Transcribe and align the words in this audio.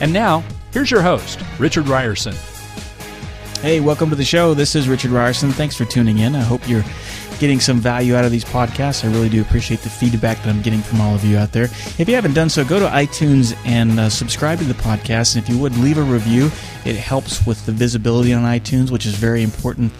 And 0.00 0.12
now, 0.12 0.44
here's 0.72 0.90
your 0.90 1.02
host, 1.02 1.42
Richard 1.58 1.86
Rierson. 1.86 2.34
Hey, 3.60 3.80
welcome 3.80 4.10
to 4.10 4.16
the 4.16 4.24
show. 4.24 4.54
This 4.54 4.76
is 4.76 4.88
Richard 4.88 5.10
Rierson. 5.10 5.52
Thanks 5.52 5.76
for 5.76 5.84
tuning 5.84 6.18
in. 6.18 6.36
I 6.36 6.40
hope 6.40 6.68
you're 6.68 6.84
getting 7.40 7.58
some 7.58 7.78
value 7.78 8.14
out 8.14 8.24
of 8.24 8.30
these 8.30 8.44
podcasts. 8.44 9.04
I 9.04 9.12
really 9.12 9.28
do 9.28 9.40
appreciate 9.40 9.80
the 9.80 9.90
feedback 9.90 10.38
that 10.38 10.48
I'm 10.48 10.62
getting 10.62 10.80
from 10.80 11.00
all 11.00 11.14
of 11.14 11.24
you 11.24 11.38
out 11.38 11.52
there. 11.52 11.64
If 11.64 12.08
you 12.08 12.14
haven't 12.14 12.34
done 12.34 12.48
so, 12.50 12.64
go 12.64 12.78
to 12.78 12.86
iTunes 12.86 13.56
and 13.64 13.98
uh, 13.98 14.08
subscribe 14.08 14.58
to 14.58 14.64
the 14.64 14.74
podcast. 14.74 15.34
And 15.34 15.42
if 15.42 15.50
you 15.50 15.58
would, 15.58 15.76
leave 15.78 15.98
a 15.98 16.02
review. 16.02 16.46
It 16.84 16.96
helps 16.96 17.44
with 17.46 17.64
the 17.66 17.72
visibility 17.72 18.32
on 18.32 18.44
iTunes, 18.44 18.90
which 18.90 19.06
is 19.06 19.14
very 19.14 19.42
important, 19.42 19.92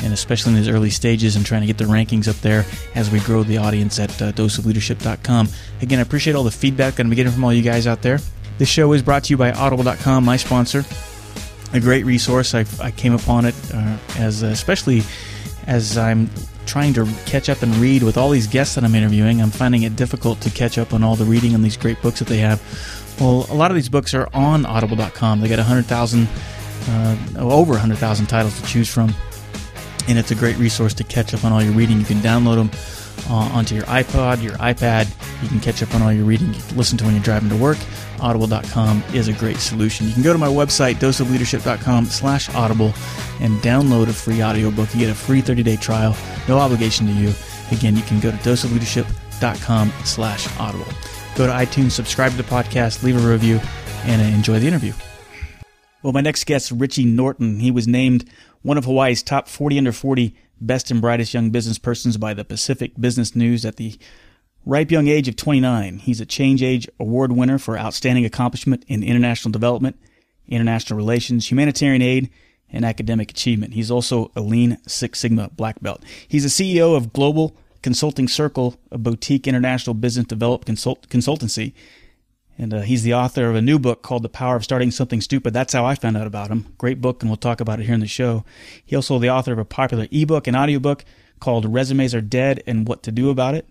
and 0.00 0.12
especially 0.12 0.52
in 0.52 0.58
these 0.58 0.68
early 0.68 0.90
stages 0.90 1.36
and 1.36 1.46
trying 1.46 1.62
to 1.62 1.66
get 1.66 1.78
the 1.78 1.84
rankings 1.84 2.28
up 2.28 2.36
there 2.36 2.66
as 2.94 3.10
we 3.10 3.20
grow 3.20 3.42
the 3.42 3.56
audience 3.58 3.98
at 3.98 4.10
uh, 4.20 4.32
doseofleadership.com. 4.32 5.48
Again, 5.80 5.98
I 5.98 6.02
appreciate 6.02 6.36
all 6.36 6.44
the 6.44 6.50
feedback 6.50 6.94
that 6.96 7.06
I'm 7.06 7.14
getting 7.14 7.32
from 7.32 7.44
all 7.44 7.52
you 7.52 7.62
guys 7.62 7.86
out 7.86 8.02
there. 8.02 8.18
This 8.58 8.68
show 8.68 8.92
is 8.92 9.02
brought 9.02 9.24
to 9.24 9.30
you 9.30 9.36
by 9.36 9.52
Audible.com, 9.52 10.24
my 10.24 10.36
sponsor 10.36 10.84
a 11.72 11.80
great 11.80 12.04
resource. 12.04 12.54
I, 12.54 12.64
I 12.80 12.90
came 12.90 13.14
upon 13.14 13.44
it 13.44 13.54
uh, 13.74 13.98
as 14.16 14.42
especially 14.42 15.02
as 15.66 15.98
I'm 15.98 16.30
trying 16.66 16.94
to 16.94 17.06
catch 17.26 17.48
up 17.48 17.62
and 17.62 17.74
read 17.76 18.02
with 18.02 18.16
all 18.16 18.30
these 18.30 18.46
guests 18.46 18.74
that 18.74 18.84
I'm 18.84 18.94
interviewing. 18.94 19.40
I'm 19.42 19.50
finding 19.50 19.82
it 19.82 19.96
difficult 19.96 20.40
to 20.42 20.50
catch 20.50 20.78
up 20.78 20.92
on 20.92 21.02
all 21.02 21.16
the 21.16 21.24
reading 21.24 21.54
on 21.54 21.62
these 21.62 21.76
great 21.76 22.00
books 22.02 22.18
that 22.20 22.28
they 22.28 22.38
have. 22.38 22.60
Well, 23.20 23.46
a 23.50 23.54
lot 23.54 23.70
of 23.70 23.74
these 23.74 23.88
books 23.88 24.14
are 24.14 24.28
on 24.32 24.64
Audible.com. 24.64 25.40
They 25.40 25.48
got 25.48 25.58
100,000, 25.58 26.28
uh, 26.88 27.16
over 27.36 27.72
100,000 27.72 28.26
titles 28.26 28.58
to 28.60 28.66
choose 28.66 28.88
from, 28.88 29.12
and 30.08 30.18
it's 30.18 30.30
a 30.30 30.34
great 30.34 30.56
resource 30.56 30.94
to 30.94 31.04
catch 31.04 31.34
up 31.34 31.44
on 31.44 31.52
all 31.52 31.62
your 31.62 31.72
reading. 31.72 31.98
You 31.98 32.06
can 32.06 32.18
download 32.18 32.56
them 32.56 32.70
uh, 33.28 33.50
onto 33.52 33.74
your 33.74 33.84
iPod, 33.84 34.42
your 34.42 34.54
iPad. 34.54 35.08
You 35.42 35.48
can 35.48 35.60
catch 35.60 35.82
up 35.82 35.94
on 35.94 36.02
all 36.02 36.12
your 36.12 36.24
reading. 36.24 36.52
You 36.54 36.60
listen 36.74 36.98
to 36.98 37.04
when 37.04 37.14
you're 37.14 37.22
driving 37.22 37.48
to 37.50 37.56
work 37.56 37.78
audible.com 38.20 39.02
is 39.14 39.28
a 39.28 39.32
great 39.32 39.58
solution. 39.58 40.06
You 40.06 40.14
can 40.14 40.22
go 40.22 40.32
to 40.32 40.38
my 40.38 40.48
website, 40.48 40.96
doseofleadership.com 40.96 42.06
slash 42.06 42.52
audible, 42.54 42.92
and 43.40 43.58
download 43.58 44.08
a 44.08 44.12
free 44.12 44.42
audiobook. 44.42 44.92
You 44.94 45.00
get 45.00 45.10
a 45.10 45.14
free 45.14 45.42
30-day 45.42 45.76
trial, 45.76 46.16
no 46.48 46.58
obligation 46.58 47.06
to 47.06 47.12
you. 47.12 47.32
Again, 47.70 47.96
you 47.96 48.02
can 48.02 48.20
go 48.20 48.30
to 48.30 48.36
doseofleadership.com 48.38 49.92
slash 50.04 50.58
audible. 50.58 50.86
Go 51.36 51.46
to 51.46 51.52
iTunes, 51.52 51.92
subscribe 51.92 52.32
to 52.32 52.36
the 52.36 52.42
podcast, 52.42 53.02
leave 53.02 53.22
a 53.22 53.28
review, 53.28 53.60
and 54.04 54.20
enjoy 54.34 54.58
the 54.58 54.66
interview. 54.66 54.92
Well, 56.02 56.12
my 56.12 56.20
next 56.20 56.44
guest, 56.44 56.70
Richie 56.70 57.04
Norton. 57.04 57.60
He 57.60 57.70
was 57.70 57.88
named 57.88 58.28
one 58.62 58.78
of 58.78 58.84
Hawaii's 58.84 59.22
top 59.22 59.48
40 59.48 59.78
under 59.78 59.92
40 59.92 60.34
best 60.60 60.90
and 60.90 61.00
brightest 61.00 61.34
young 61.34 61.50
business 61.50 61.78
persons 61.78 62.16
by 62.16 62.34
the 62.34 62.44
Pacific 62.44 62.92
Business 62.98 63.34
News 63.34 63.64
at 63.64 63.76
the 63.76 63.98
ripe 64.64 64.90
young 64.90 65.08
age 65.08 65.28
of 65.28 65.36
29. 65.36 65.98
He's 65.98 66.20
a 66.20 66.26
Change 66.26 66.62
Age 66.62 66.88
Award 67.00 67.32
winner 67.32 67.58
for 67.58 67.78
outstanding 67.78 68.24
accomplishment 68.24 68.84
in 68.88 69.02
international 69.02 69.52
development, 69.52 69.98
international 70.46 70.96
relations, 70.96 71.50
humanitarian 71.50 72.02
aid, 72.02 72.30
and 72.70 72.84
academic 72.84 73.30
achievement. 73.30 73.74
He's 73.74 73.90
also 73.90 74.30
a 74.36 74.40
Lean 74.40 74.78
Six 74.86 75.20
Sigma 75.20 75.50
black 75.56 75.80
belt. 75.80 76.02
He's 76.26 76.42
the 76.42 76.76
CEO 76.78 76.96
of 76.96 77.12
Global 77.12 77.56
Consulting 77.82 78.28
Circle, 78.28 78.76
a 78.90 78.98
boutique 78.98 79.46
international 79.46 79.94
business 79.94 80.26
development 80.26 80.66
consult- 80.66 81.08
consultancy. 81.08 81.72
And 82.60 82.74
uh, 82.74 82.80
he's 82.80 83.04
the 83.04 83.14
author 83.14 83.48
of 83.48 83.54
a 83.54 83.62
new 83.62 83.78
book 83.78 84.02
called 84.02 84.24
The 84.24 84.28
Power 84.28 84.56
of 84.56 84.64
Starting 84.64 84.90
Something 84.90 85.20
Stupid. 85.20 85.54
That's 85.54 85.72
how 85.72 85.86
I 85.86 85.94
found 85.94 86.16
out 86.16 86.26
about 86.26 86.50
him. 86.50 86.74
Great 86.76 87.00
book, 87.00 87.22
and 87.22 87.30
we'll 87.30 87.36
talk 87.36 87.60
about 87.60 87.78
it 87.78 87.86
here 87.86 87.94
in 87.94 88.00
the 88.00 88.08
show. 88.08 88.44
He 88.84 88.96
also 88.96 89.20
the 89.20 89.30
author 89.30 89.52
of 89.52 89.60
a 89.60 89.64
popular 89.64 90.08
ebook 90.10 90.48
and 90.48 90.56
audiobook 90.56 91.04
called 91.38 91.72
Resumes 91.72 92.16
Are 92.16 92.20
Dead 92.20 92.64
and 92.66 92.88
What 92.88 93.04
to 93.04 93.12
Do 93.12 93.30
About 93.30 93.54
It. 93.54 93.68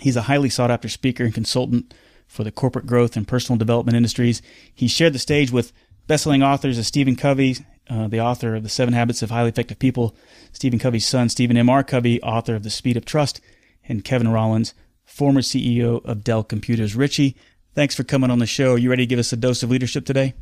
He's 0.00 0.16
a 0.16 0.22
highly 0.22 0.48
sought 0.48 0.70
after 0.70 0.88
speaker 0.88 1.24
and 1.24 1.34
consultant 1.34 1.92
for 2.26 2.42
the 2.42 2.50
corporate 2.50 2.86
growth 2.86 3.16
and 3.16 3.28
personal 3.28 3.58
development 3.58 3.96
industries. 3.96 4.40
He 4.74 4.88
shared 4.88 5.12
the 5.12 5.18
stage 5.18 5.50
with 5.50 5.72
best-selling 6.06 6.42
authors 6.42 6.78
as 6.78 6.86
Stephen 6.86 7.16
Covey, 7.16 7.58
uh, 7.90 8.08
the 8.08 8.20
author 8.20 8.54
of 8.54 8.62
The 8.62 8.68
Seven 8.68 8.94
Habits 8.94 9.20
of 9.22 9.30
Highly 9.30 9.50
Effective 9.50 9.78
People, 9.78 10.14
Stephen 10.52 10.78
Covey's 10.78 11.06
son, 11.06 11.28
Stephen 11.28 11.56
M. 11.56 11.68
R. 11.68 11.82
Covey, 11.82 12.22
author 12.22 12.54
of 12.54 12.62
The 12.62 12.70
Speed 12.70 12.96
of 12.96 13.04
Trust, 13.04 13.40
and 13.86 14.04
Kevin 14.04 14.28
Rollins, 14.28 14.72
former 15.04 15.40
CEO 15.40 16.02
of 16.04 16.24
Dell 16.24 16.44
Computers. 16.44 16.94
Richie, 16.94 17.36
thanks 17.74 17.94
for 17.94 18.04
coming 18.04 18.30
on 18.30 18.38
the 18.38 18.46
show. 18.46 18.74
Are 18.74 18.78
you 18.78 18.90
ready 18.90 19.02
to 19.02 19.06
give 19.06 19.18
us 19.18 19.32
a 19.32 19.36
dose 19.36 19.62
of 19.62 19.70
leadership 19.70 20.04
today? 20.04 20.34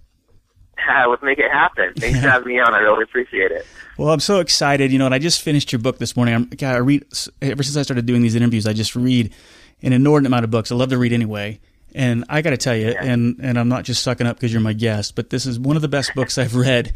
let's 1.08 1.22
make 1.22 1.38
it 1.38 1.50
happen. 1.50 1.92
Thanks 1.96 2.20
for 2.20 2.28
having 2.28 2.48
me 2.48 2.60
on. 2.60 2.74
I 2.74 2.78
really 2.78 3.04
appreciate 3.04 3.50
it. 3.50 3.66
Well, 3.96 4.10
I'm 4.10 4.20
so 4.20 4.40
excited. 4.40 4.92
You 4.92 4.98
know, 4.98 5.06
and 5.06 5.14
I 5.14 5.18
just 5.18 5.42
finished 5.42 5.72
your 5.72 5.80
book 5.80 5.98
this 5.98 6.16
morning. 6.16 6.34
I'm, 6.34 6.44
God, 6.44 6.74
I 6.74 6.78
read 6.78 7.04
ever 7.42 7.62
since 7.62 7.76
I 7.76 7.82
started 7.82 8.06
doing 8.06 8.22
these 8.22 8.34
interviews. 8.34 8.66
I 8.66 8.72
just 8.72 8.94
read 8.96 9.32
an 9.82 9.92
inordinate 9.92 10.30
amount 10.30 10.44
of 10.44 10.50
books. 10.50 10.72
I 10.72 10.74
love 10.74 10.90
to 10.90 10.98
read 10.98 11.12
anyway. 11.12 11.60
And 11.94 12.24
I 12.28 12.42
got 12.42 12.50
to 12.50 12.58
tell 12.58 12.76
you, 12.76 12.88
yeah. 12.88 13.02
and 13.02 13.38
and 13.40 13.58
I'm 13.58 13.68
not 13.68 13.84
just 13.84 14.02
sucking 14.02 14.26
up 14.26 14.36
because 14.36 14.52
you're 14.52 14.60
my 14.60 14.74
guest, 14.74 15.14
but 15.14 15.30
this 15.30 15.46
is 15.46 15.58
one 15.58 15.74
of 15.74 15.82
the 15.82 15.88
best 15.88 16.14
books 16.14 16.36
I've 16.36 16.54
read 16.54 16.92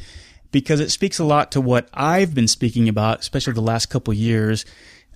because 0.51 0.81
it 0.81 0.91
speaks 0.91 1.19
a 1.19 1.25
lot 1.25 1.53
to 1.53 1.61
what 1.61 1.89
I've 1.95 2.35
been 2.35 2.47
speaking 2.47 2.89
about, 2.89 3.21
especially 3.21 3.55
the 3.55 3.63
last 3.63 3.87
couple 3.87 4.13
years. 4.13 4.67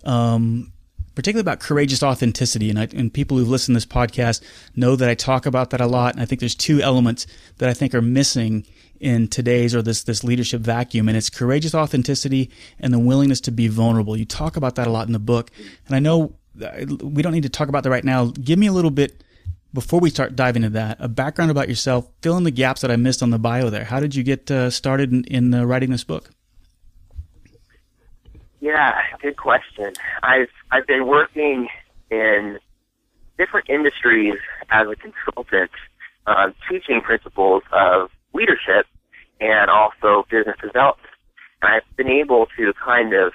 Um, 0.04 0.72
particularly 1.16 1.40
about 1.40 1.58
courageous 1.58 2.02
authenticity. 2.02 2.70
And, 2.70 2.78
I, 2.78 2.88
and 2.94 3.12
people 3.12 3.36
who've 3.36 3.48
listened 3.48 3.74
to 3.74 3.78
this 3.78 3.86
podcast 3.86 4.40
know 4.76 4.94
that 4.94 5.08
I 5.08 5.14
talk 5.14 5.46
about 5.46 5.70
that 5.70 5.80
a 5.80 5.86
lot. 5.86 6.14
And 6.14 6.22
I 6.22 6.26
think 6.26 6.40
there's 6.40 6.54
two 6.54 6.80
elements 6.80 7.26
that 7.56 7.68
I 7.68 7.74
think 7.74 7.92
are 7.94 8.02
missing 8.02 8.64
in 9.00 9.28
today's 9.28 9.74
or 9.74 9.82
this 9.82 10.04
this 10.04 10.24
leadership 10.24 10.62
vacuum 10.62 11.06
and 11.06 11.18
it's 11.18 11.28
courageous 11.28 11.74
authenticity 11.74 12.50
and 12.80 12.94
the 12.94 12.98
willingness 12.98 13.40
to 13.42 13.50
be 13.50 13.68
vulnerable. 13.68 14.16
You 14.16 14.24
talk 14.24 14.56
about 14.56 14.76
that 14.76 14.86
a 14.86 14.90
lot 14.90 15.06
in 15.06 15.12
the 15.12 15.18
book. 15.18 15.50
And 15.86 15.96
I 15.96 15.98
know 15.98 16.36
we 17.02 17.22
don't 17.22 17.32
need 17.32 17.42
to 17.42 17.48
talk 17.48 17.68
about 17.68 17.82
that 17.82 17.90
right 17.90 18.04
now. 18.04 18.26
Give 18.26 18.58
me 18.58 18.68
a 18.68 18.72
little 18.72 18.90
bit 18.90 19.24
before 19.72 20.00
we 20.00 20.08
start 20.08 20.36
diving 20.36 20.62
into 20.62 20.78
that, 20.78 20.96
a 21.00 21.08
background 21.08 21.50
about 21.50 21.68
yourself, 21.68 22.08
fill 22.22 22.38
in 22.38 22.44
the 22.44 22.50
gaps 22.50 22.80
that 22.80 22.90
I 22.90 22.96
missed 22.96 23.22
on 23.22 23.28
the 23.28 23.38
bio 23.38 23.68
there. 23.68 23.84
How 23.84 24.00
did 24.00 24.14
you 24.14 24.22
get 24.22 24.50
uh, 24.50 24.70
started 24.70 25.12
in, 25.12 25.24
in 25.24 25.52
uh, 25.52 25.64
writing 25.64 25.90
this 25.90 26.04
book? 26.04 26.30
Yeah, 28.60 28.92
good 29.20 29.36
question. 29.36 29.92
I've 30.22 30.48
I've 30.70 30.86
been 30.86 31.06
working 31.06 31.68
in 32.10 32.58
different 33.38 33.68
industries 33.68 34.34
as 34.70 34.86
a 34.88 34.96
consultant, 34.96 35.70
uh, 36.26 36.50
teaching 36.68 37.00
principles 37.02 37.62
of 37.72 38.10
leadership 38.32 38.86
and 39.40 39.70
also 39.70 40.26
business 40.30 40.56
development. 40.62 41.10
And 41.62 41.74
I've 41.74 41.96
been 41.96 42.08
able 42.08 42.46
to 42.56 42.72
kind 42.82 43.12
of 43.12 43.32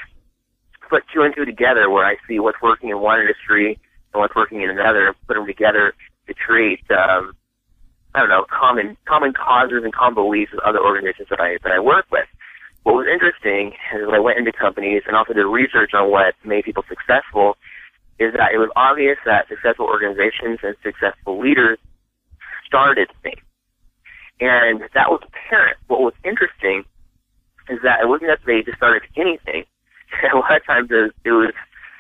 put 0.90 1.04
two 1.14 1.22
and 1.22 1.36
two 1.36 1.46
together 1.46 1.90
where 1.90 2.06
I 2.06 2.16
see 2.28 2.40
what's 2.40 2.62
working 2.62 2.90
in 2.90 3.00
one 3.00 3.20
industry 3.20 3.80
and 4.14 4.20
what's 4.20 4.36
working 4.36 4.62
in 4.62 4.70
another, 4.70 5.08
and 5.08 5.16
put 5.28 5.36
them 5.36 5.46
together 5.46 5.94
to 6.28 6.34
create, 6.34 6.82
um, 6.92 7.34
I 8.16 8.20
don't 8.20 8.30
know, 8.30 8.46
common 8.50 8.98
common 9.06 9.34
causes 9.34 9.84
and 9.84 9.94
common 9.94 10.16
beliefs 10.16 10.52
with 10.52 10.62
other 10.62 10.80
organizations 10.80 11.30
that 11.30 11.40
I 11.40 11.58
that 11.64 11.72
I 11.72 11.80
work 11.80 12.06
with 12.12 12.26
what 12.84 12.96
was 12.96 13.08
interesting 13.12 13.74
is 13.94 14.06
when 14.06 14.16
I 14.16 14.20
went 14.20 14.40
into 14.40 14.52
companies 14.52 15.04
and 15.06 15.16
also 15.16 15.34
did 15.34 15.46
research 15.46 15.94
on 15.94 16.10
what 16.10 16.34
made 16.44 16.64
people 16.66 16.84
successful 16.90 17.58
is 18.20 18.34
that 18.34 18.54
it 18.54 18.58
was 18.58 18.70
obvious 18.76 19.18
that 19.26 19.48
successful 19.48 19.86
organizations 19.86 20.60
and 20.64 20.76
successful 20.84 21.40
leaders 21.40 21.78
started 22.66 23.10
things. 23.22 23.42
And 24.40 24.82
that 24.94 25.10
was 25.10 25.22
apparent. 25.26 25.78
What 25.88 26.02
was 26.02 26.14
interesting 26.24 26.84
is 27.70 27.80
that 27.84 28.02
it 28.02 28.08
wasn't 28.08 28.30
that 28.30 28.40
they 28.46 28.64
just 28.64 28.78
started 28.78 29.04
anything. 29.16 29.66
a 30.34 30.36
lot 30.36 30.56
of 30.56 30.66
times 30.66 30.90
it 30.92 31.32
was 31.32 31.54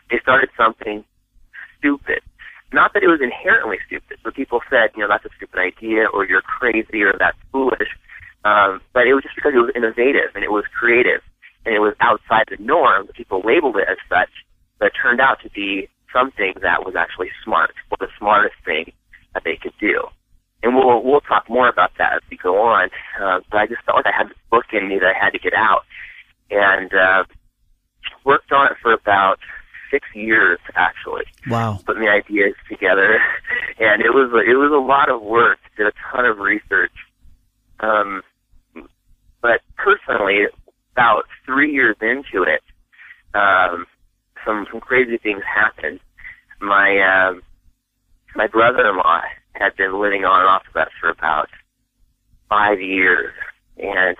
they 0.09 0.19
started 0.19 0.50
something 0.57 1.06
stupid. 1.77 2.21
Not 2.73 2.94
that 2.94 3.03
it 3.03 3.07
was 3.07 3.21
inherently 3.21 3.77
stupid, 3.85 4.17
but 4.23 4.33
people 4.33 4.61
said, 4.69 4.89
you 4.95 5.01
know, 5.01 5.07
that's 5.07 5.25
a 5.25 5.29
stupid 5.38 5.59
idea 5.59 6.06
or 6.11 6.25
you're 6.25 6.41
crazy 6.41 7.03
or 7.03 7.13
that's 7.17 7.38
foolish 7.51 7.89
um, 8.43 8.81
but 8.93 9.07
it 9.07 9.13
was 9.13 9.23
just 9.23 9.35
because 9.35 9.53
it 9.53 9.59
was 9.59 9.71
innovative 9.75 10.31
and 10.35 10.43
it 10.43 10.51
was 10.51 10.65
creative 10.77 11.21
and 11.65 11.75
it 11.75 11.79
was 11.79 11.93
outside 11.99 12.45
the 12.49 12.57
norm. 12.63 13.07
People 13.13 13.41
labeled 13.45 13.77
it 13.77 13.88
as 13.89 13.97
such, 14.09 14.29
but 14.79 14.88
it 14.88 14.93
turned 15.01 15.21
out 15.21 15.39
to 15.43 15.49
be 15.51 15.88
something 16.11 16.53
that 16.61 16.85
was 16.85 16.95
actually 16.95 17.29
smart, 17.43 17.73
or 17.89 17.97
the 17.99 18.07
smartest 18.17 18.55
thing 18.65 18.91
that 19.33 19.43
they 19.43 19.55
could 19.55 19.73
do. 19.79 20.03
And 20.63 20.75
we'll 20.75 21.01
we'll 21.03 21.21
talk 21.21 21.49
more 21.49 21.67
about 21.67 21.91
that 21.97 22.13
as 22.13 22.21
we 22.29 22.38
go 22.38 22.61
on. 22.61 22.89
Uh, 23.19 23.39
but 23.49 23.57
I 23.57 23.67
just 23.67 23.83
felt 23.83 23.97
like 23.97 24.05
I 24.07 24.15
had 24.15 24.29
this 24.29 24.38
book 24.49 24.65
in 24.73 24.87
me 24.87 24.99
that 24.99 25.15
I 25.15 25.17
had 25.17 25.31
to 25.31 25.39
get 25.39 25.53
out, 25.53 25.85
and 26.49 26.94
uh, 26.94 27.23
worked 28.23 28.51
on 28.51 28.67
it 28.67 28.77
for 28.81 28.94
about 28.94 29.39
six 29.89 30.07
years 30.13 30.59
actually. 30.75 31.23
Wow. 31.47 31.79
Putting 31.85 32.03
the 32.03 32.09
ideas 32.09 32.53
together, 32.69 33.19
and 33.79 34.01
it 34.01 34.13
was 34.13 34.31
it 34.47 34.55
was 34.55 34.71
a 34.71 34.85
lot 34.85 35.09
of 35.09 35.21
work. 35.21 35.59
Did 35.77 35.87
a 35.87 35.94
ton 36.11 36.25
of 36.25 36.37
research. 36.39 36.94
Um, 37.79 38.21
but 39.41 39.61
personally, 39.77 40.47
about 40.93 41.25
three 41.45 41.71
years 41.71 41.95
into 42.01 42.43
it, 42.43 42.61
um, 43.33 43.85
some 44.45 44.67
some 44.71 44.79
crazy 44.79 45.17
things 45.17 45.41
happened. 45.43 45.99
My 46.59 46.99
um, 46.99 47.41
my 48.35 48.47
brother-in-law 48.47 49.21
had 49.53 49.75
been 49.75 49.99
living 49.99 50.25
on 50.25 50.41
and 50.41 50.49
off 50.49 50.63
of 50.69 50.75
us 50.75 50.89
for 50.99 51.09
about 51.09 51.49
five 52.49 52.79
years, 52.79 53.33
and 53.77 54.15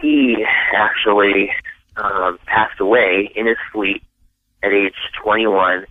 he 0.00 0.44
actually 0.74 1.50
um, 1.96 2.38
passed 2.46 2.80
away 2.80 3.30
in 3.34 3.46
his 3.46 3.56
sleep 3.72 4.02
at 4.62 4.72
age 4.72 4.94
21, 5.22 5.84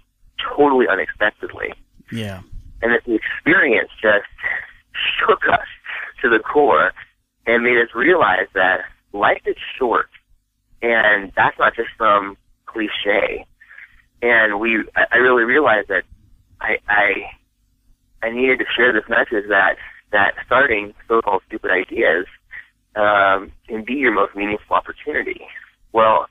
totally 0.56 0.88
unexpectedly. 0.88 1.74
Yeah. 2.12 2.42
And 2.82 2.92
that 2.92 3.04
the 3.06 3.16
experience 3.16 3.90
just 4.02 4.26
shook 5.20 5.48
us 5.48 5.66
to 6.22 6.30
the 6.30 6.40
core 6.40 6.92
and 7.46 7.64
made 7.64 7.78
us 7.78 7.90
realize 7.94 8.48
that 8.54 8.82
life 9.12 9.42
is 9.46 9.56
short, 9.78 10.10
and 10.82 11.32
that's 11.36 11.58
not 11.60 11.76
just 11.76 11.90
some 11.98 12.38
cliche. 12.66 13.46
And 14.22 14.60
we, 14.60 14.84
I, 14.96 15.18
really 15.18 15.44
realized 15.44 15.90
that 15.90 16.04
I, 16.62 16.78
I, 16.88 17.14
I 18.22 18.30
needed 18.32 18.60
to 18.60 18.66
share 18.76 18.94
this 18.94 19.04
message 19.10 19.50
that 19.50 19.76
that 20.14 20.36
starting 20.46 20.94
so-called 21.08 21.42
stupid 21.48 21.72
ideas 21.72 22.26
um, 22.96 23.52
can 23.68 23.84
be 23.84 23.96
your 23.96 24.14
most 24.14 24.36
meaningful 24.36 24.76
opportunity. 24.76 25.42
Well, 25.92 26.28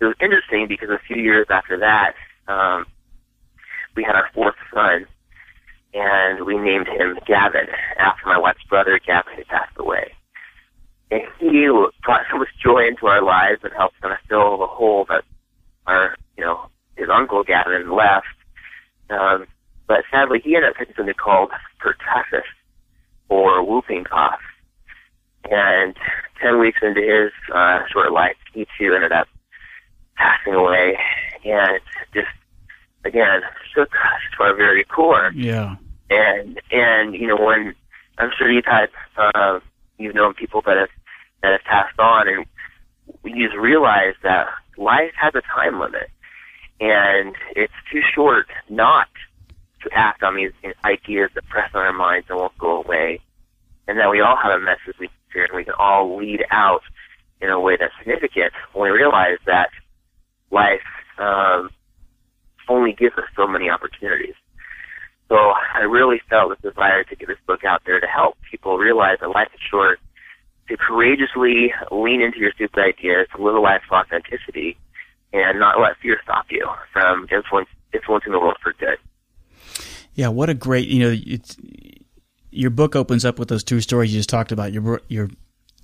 it 0.00 0.04
was 0.04 0.14
interesting 0.20 0.68
because 0.68 0.90
a 0.90 1.00
few 1.06 1.16
years 1.16 1.46
after 1.50 1.78
that, 1.78 2.14
um, 2.46 2.86
we 3.96 4.04
had 4.04 4.14
our 4.14 4.28
fourth 4.34 4.54
son, 4.72 5.06
and 5.94 6.44
we 6.44 6.58
named 6.58 6.88
him 6.88 7.18
Gavin 7.26 7.66
after 7.98 8.26
my 8.26 8.38
wife's 8.38 8.64
brother, 8.68 9.00
Gavin, 9.04 9.34
had 9.34 9.46
passed 9.46 9.76
away. 9.78 10.12
And 11.12 11.22
he 11.38 11.68
brought 12.04 12.22
so 12.30 12.38
much 12.38 12.48
joy 12.62 12.86
into 12.86 13.06
our 13.06 13.22
lives 13.22 13.60
and 13.62 13.72
helped 13.74 14.00
kind 14.00 14.14
of 14.14 14.18
fill 14.28 14.56
the 14.56 14.66
hole 14.66 15.04
that 15.10 15.24
our, 15.86 16.16
you 16.38 16.44
know, 16.44 16.68
his 16.96 17.08
uncle 17.12 17.44
Gavin 17.44 17.90
left. 17.90 18.26
Um, 19.10 19.46
but 19.86 20.04
sadly, 20.10 20.40
he 20.42 20.56
ended 20.56 20.70
up 20.70 20.76
taking 20.78 20.94
something 20.96 21.14
called 21.14 21.50
pertussis, 21.80 22.42
or 23.28 23.62
whooping 23.62 24.04
cough. 24.04 24.40
And 25.50 25.94
10 26.40 26.58
weeks 26.58 26.78
into 26.82 27.02
his 27.02 27.32
uh, 27.54 27.80
short 27.92 28.12
life, 28.12 28.36
he 28.54 28.66
too 28.78 28.94
ended 28.94 29.12
up 29.12 29.28
passing 30.16 30.54
away. 30.54 30.98
And 31.44 31.80
just, 32.14 32.28
again, 33.04 33.42
shook 33.74 33.90
us 33.92 34.20
to 34.36 34.44
our 34.44 34.54
very 34.54 34.84
core. 34.84 35.32
Yeah. 35.34 35.76
And, 36.08 36.60
and, 36.70 37.14
you 37.14 37.26
know, 37.26 37.36
when 37.36 37.74
I'm 38.18 38.30
sure 38.38 38.50
you've 38.50 38.64
had, 38.64 38.88
uh, 39.18 39.60
you've 39.98 40.14
known 40.14 40.34
people 40.34 40.62
that 40.66 40.76
have, 40.76 40.88
that 41.42 41.52
have 41.52 41.64
passed 41.64 41.98
on 41.98 42.28
and 42.28 42.46
you 43.24 43.48
just 43.48 43.58
realize 43.58 44.14
that 44.22 44.48
life 44.76 45.12
has 45.16 45.34
a 45.34 45.42
time 45.42 45.80
limit 45.80 46.10
and 46.80 47.36
it's 47.54 47.72
too 47.92 48.00
short 48.14 48.46
not 48.68 49.08
to 49.82 49.90
act 49.92 50.22
on 50.22 50.36
these 50.36 50.52
ideas 50.84 51.30
that 51.34 51.46
press 51.48 51.70
on 51.74 51.82
our 51.82 51.92
minds 51.92 52.26
and 52.28 52.38
won't 52.38 52.56
go 52.58 52.82
away. 52.82 53.20
And 53.86 53.98
that 53.98 54.10
we 54.10 54.20
all 54.20 54.36
have 54.36 54.52
a 54.52 54.64
message 54.64 54.98
we 54.98 55.08
share 55.32 55.44
and 55.44 55.56
we 55.56 55.64
can 55.64 55.74
all 55.78 56.16
lead 56.16 56.44
out 56.50 56.82
in 57.40 57.50
a 57.50 57.58
way 57.58 57.76
that's 57.78 57.92
significant 57.98 58.52
when 58.72 58.90
we 58.90 58.96
realize 58.96 59.38
that 59.46 59.70
life 60.50 60.82
um, 61.18 61.70
only 62.68 62.92
gives 62.92 63.16
us 63.18 63.24
so 63.36 63.46
many 63.46 63.68
opportunities. 63.68 64.34
So 65.28 65.36
I 65.74 65.80
really 65.80 66.20
felt 66.28 66.56
the 66.60 66.70
desire 66.70 67.04
to 67.04 67.16
get 67.16 67.28
this 67.28 67.38
book 67.46 67.64
out 67.64 67.82
there 67.86 68.00
to 68.00 68.06
help 68.06 68.36
people 68.50 68.76
realize 68.78 69.18
that 69.20 69.30
life 69.30 69.48
is 69.54 69.60
short, 69.70 69.98
to 70.72 70.78
courageously 70.78 71.72
lean 71.90 72.22
into 72.22 72.38
your 72.38 72.52
stupid 72.52 72.80
ideas, 72.80 73.28
to 73.36 73.42
live 73.42 73.54
a 73.54 73.60
life 73.60 73.82
of 73.90 74.04
authenticity, 74.04 74.78
and 75.32 75.60
not 75.60 75.80
let 75.80 75.96
fear 76.00 76.18
stop 76.24 76.46
you 76.50 76.66
from 76.92 77.26
influence, 77.30 77.68
influencing 77.92 78.32
the 78.32 78.38
world 78.38 78.56
for 78.62 78.72
good. 78.72 78.96
Yeah, 80.14 80.28
what 80.28 80.48
a 80.48 80.54
great, 80.54 80.88
you 80.88 81.00
know, 81.00 81.16
it's, 81.26 81.56
your 82.50 82.70
book 82.70 82.96
opens 82.96 83.24
up 83.24 83.38
with 83.38 83.48
those 83.48 83.64
two 83.64 83.80
stories 83.80 84.12
you 84.12 84.18
just 84.18 84.28
talked 84.28 84.52
about, 84.52 84.72
your 84.72 85.00
your 85.08 85.28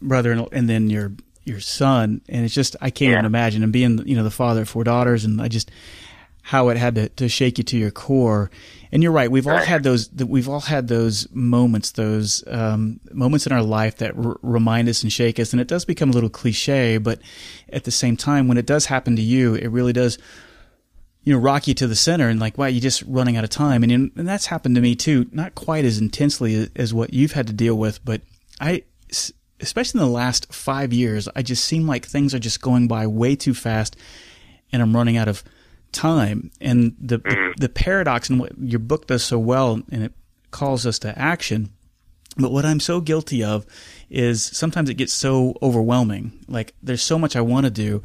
brother 0.01 0.33
and, 0.33 0.49
and 0.53 0.69
then 0.69 0.91
your 0.91 1.13
your 1.45 1.61
son, 1.61 2.21
and 2.29 2.45
it's 2.45 2.55
just 2.55 2.77
I 2.81 2.91
can't 2.91 3.11
Yeah. 3.11 3.15
even 3.15 3.25
imagine 3.25 3.63
and 3.63 3.73
being 3.73 4.07
you 4.07 4.17
know 4.17 4.25
the 4.25 4.31
father 4.31 4.63
of 4.63 4.69
four 4.69 4.85
daughters, 4.85 5.25
and 5.25 5.41
I 5.41 5.49
just 5.49 5.71
how 6.49 6.71
it 6.71 6.79
had 6.79 6.95
to, 6.95 7.11
to 7.11 7.29
shake 7.29 7.59
you 7.59 7.65
to 7.65 7.77
your 7.77 7.91
core. 7.91 8.51
And 8.91 9.03
you're 9.03 9.13
right, 9.13 9.31
we've 9.31 9.47
all 9.47 9.59
had 9.59 9.83
those 9.83 10.09
we've 10.15 10.49
all 10.49 10.61
had 10.61 10.89
those 10.89 11.29
moments, 11.31 11.93
those 11.93 12.43
um, 12.47 13.01
moments 13.13 13.47
in 13.47 13.53
our 13.53 13.63
life 13.63 13.99
that 13.99 14.17
r- 14.17 14.39
remind 14.41 14.89
us 14.89 15.03
and 15.03 15.13
shake 15.13 15.39
us, 15.39 15.53
and 15.53 15.61
it 15.61 15.69
does 15.69 15.85
become 15.85 16.09
a 16.09 16.15
little 16.15 16.31
cliche, 16.31 16.97
but 16.97 17.21
at 17.71 17.85
the 17.85 17.91
same 17.91 18.17
time, 18.17 18.49
when 18.49 18.57
it 18.57 18.65
does 18.65 18.87
happen 18.87 19.15
to 19.17 19.21
you, 19.21 19.57
it 19.57 19.67
really 19.67 19.93
does 19.93 20.17
you 21.23 21.35
know, 21.35 21.39
rock 21.39 21.69
you 21.69 21.75
to 21.75 21.87
the 21.87 21.95
center 21.95 22.31
and 22.31 22.41
like, 22.41 22.57
wow, 22.57 22.65
you're 22.65 22.81
just 22.81 23.03
running 23.03 23.37
out 23.37 23.45
of 23.45 23.51
time. 23.51 23.83
And, 23.83 23.93
and 23.93 24.27
that's 24.27 24.47
happened 24.47 24.75
to 24.77 24.81
me 24.81 24.95
too, 24.95 25.27
not 25.31 25.55
quite 25.55 25.85
as 25.85 25.99
intensely 25.99 26.71
as, 26.75 26.95
what 26.95 27.13
you've 27.13 27.33
had 27.33 27.47
to 27.49 27.53
deal 27.53 27.75
with, 27.75 28.03
but 28.07 28.23
I, 28.59 28.85
especially 29.61 30.01
in 30.01 30.07
the 30.07 30.11
last 30.11 30.51
five 30.51 30.95
years, 30.95 31.29
I 31.37 31.43
just 31.43 31.65
seem 31.65 31.87
like 31.87 32.07
things 32.07 32.35
are 32.35 32.39
just 32.39 32.63
going 32.63 32.89
by 32.89 33.07
way 33.07 33.37
too 33.37 33.53
fast 33.53 33.97
and 34.73 34.81
I'm 34.81 34.97
running 34.97 35.19
out 35.19 35.29
of 35.29 35.45
time. 35.93 36.51
And 36.61 36.95
the, 37.01 37.19
the, 37.19 37.29
mm-hmm. 37.29 37.61
the 37.61 37.69
paradox 37.69 38.31
and 38.31 38.39
what 38.41 38.53
your 38.59 38.79
book 38.81 39.07
does 39.07 39.25
so 39.25 39.39
well 39.39 39.81
and 39.91 40.03
it 40.05 40.13
calls 40.51 40.87
us 40.87 40.99
to 41.01 41.19
action. 41.19 41.71
But 42.37 42.53
what 42.53 42.65
I'm 42.65 42.81
so 42.81 43.01
guilty 43.01 43.43
of 43.43 43.67
is 44.11 44.43
sometimes 44.43 44.89
it 44.91 44.95
gets 44.95 45.13
so 45.13 45.55
overwhelming. 45.63 46.45
Like 46.47 46.75
there's 46.83 47.03
so 47.03 47.19
much 47.19 47.35
I 47.37 47.41
want 47.41 47.65
to 47.65 47.71
do. 47.71 48.03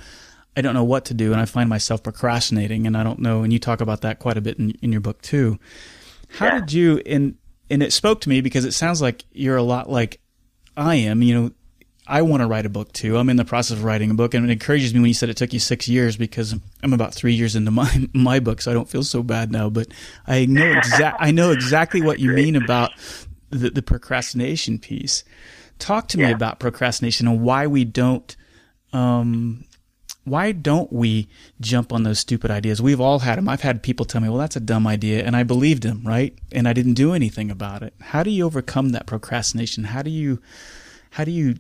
I 0.56 0.62
don't 0.62 0.74
know 0.74 0.83
what 0.83 1.06
to 1.06 1.13
do 1.13 1.31
and 1.31 1.41
I 1.41 1.45
find 1.45 1.69
myself 1.69 2.03
procrastinating 2.03 2.88
and 2.88 2.97
I 2.97 3.03
don't 3.03 3.19
know. 3.19 3.44
And 3.44 3.53
you 3.53 3.59
talk 3.59 3.81
about 3.81 4.01
that 4.01 4.19
quite 4.19 4.38
a 4.38 4.41
bit 4.41 4.57
in, 4.59 4.71
in 4.81 4.91
your 4.91 5.01
book 5.01 5.21
too. 5.21 5.59
How 6.30 6.45
Yeah. 6.47 6.59
did 6.59 6.74
you, 6.74 7.01
and, 7.06 7.35
and 7.69 7.83
it 7.83 7.94
spoke 7.94 8.21
to 8.21 8.30
me 8.30 8.41
because 8.41 8.65
it 8.65 8.74
sounds 8.74 9.01
like 9.01 9.24
you're 9.31 9.57
a 9.57 9.63
lot 9.63 9.89
like 9.89 10.19
I 10.75 10.95
am, 10.95 11.21
you 11.21 11.33
know, 11.39 11.51
I 12.06 12.22
want 12.22 12.42
to 12.42 12.48
write 12.48 12.66
a 12.66 12.70
book 12.70 12.92
too. 12.92 13.18
I'm 13.18 13.30
in 13.30 13.38
the 13.38 13.46
process 13.46 13.78
of 13.78 13.84
writing 13.84 14.12
a 14.12 14.14
book, 14.14 14.34
and 14.34 14.48
it 14.48 14.52
encourages 14.52 14.94
me 14.94 15.00
when 15.00 15.08
you 15.08 15.14
said 15.14 15.30
it 15.30 15.38
took 15.38 15.54
you 15.54 15.60
six 15.60 15.88
years 15.88 16.18
because 16.18 16.54
I'm 16.82 16.94
about 16.94 17.14
three 17.14 17.34
years 17.34 17.56
into 17.56 17.72
my 17.72 18.10
my 18.14 18.40
book, 18.40 18.62
so 18.62 18.72
I 18.72 18.74
don't 18.74 18.90
feel 18.90 19.04
so 19.04 19.24
bad 19.24 19.52
now. 19.52 19.70
But 19.70 19.88
I 20.28 20.46
know 20.46 20.72
exact 20.72 21.18
I 21.20 21.32
know 21.32 21.52
exactly 21.52 22.02
what 22.02 22.20
you 22.20 22.32
mean 22.32 22.56
about 22.56 22.92
the, 23.50 23.70
the 23.70 23.82
procrastination 23.82 24.80
piece. 24.80 25.24
Talk 25.80 26.08
to 26.10 26.18
me 26.18 26.32
about 26.32 26.60
procrastination 26.60 27.28
and 27.28 27.42
why 27.42 27.68
we 27.68 27.83
don't 27.83 28.36
um, 28.92 29.66
why 30.26 30.52
don't 30.52 30.92
we 30.92 31.28
jump 31.60 31.92
on 31.92 32.04
those 32.04 32.19
stupid 32.19 32.52
ideas? 32.52 32.81
We've 32.81 33.02
all 33.02 33.19
had 33.19 33.38
them. 33.38 33.50
I've 33.50 33.62
had 33.62 33.81
people 33.81 34.06
tell 34.06 34.22
me, 34.22 34.30
"Well, 34.30 34.38
that's 34.38 34.56
a 34.56 34.62
dumb 34.62 34.88
idea," 34.88 35.24
and 35.24 35.36
I 35.36 35.44
believed 35.44 35.83
them, 35.83 36.02
right? 36.06 36.38
And 36.52 36.68
I 36.68 36.74
didn't 36.74 36.94
do 36.94 37.14
anything 37.14 37.50
about 37.50 37.81
it. 37.81 37.94
How 38.02 38.24
do 38.24 38.30
you 38.30 38.45
overcome 38.45 38.90
that 38.90 39.06
procrastination? 39.06 39.86
How 39.86 40.02
do 40.02 40.10
you 40.10 40.40
how 41.12 41.24
do 41.24 41.31
you 41.31 41.56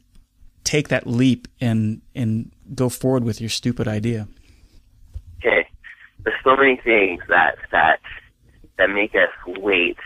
take 0.63 0.89
that 0.89 1.07
leap 1.07 1.47
and 1.59 2.01
and 2.15 2.51
go 2.73 2.89
forward 2.89 3.23
with 3.23 3.41
your 3.41 3.49
stupid 3.49 3.87
idea? 3.87 4.27
Okay, 5.39 5.67
there's 6.23 6.37
so 6.43 6.55
many 6.55 6.77
things 6.77 7.21
that 7.29 7.57
that 7.71 7.99
that 8.77 8.89
make 8.89 9.13
us 9.15 9.29
wait 9.59 9.97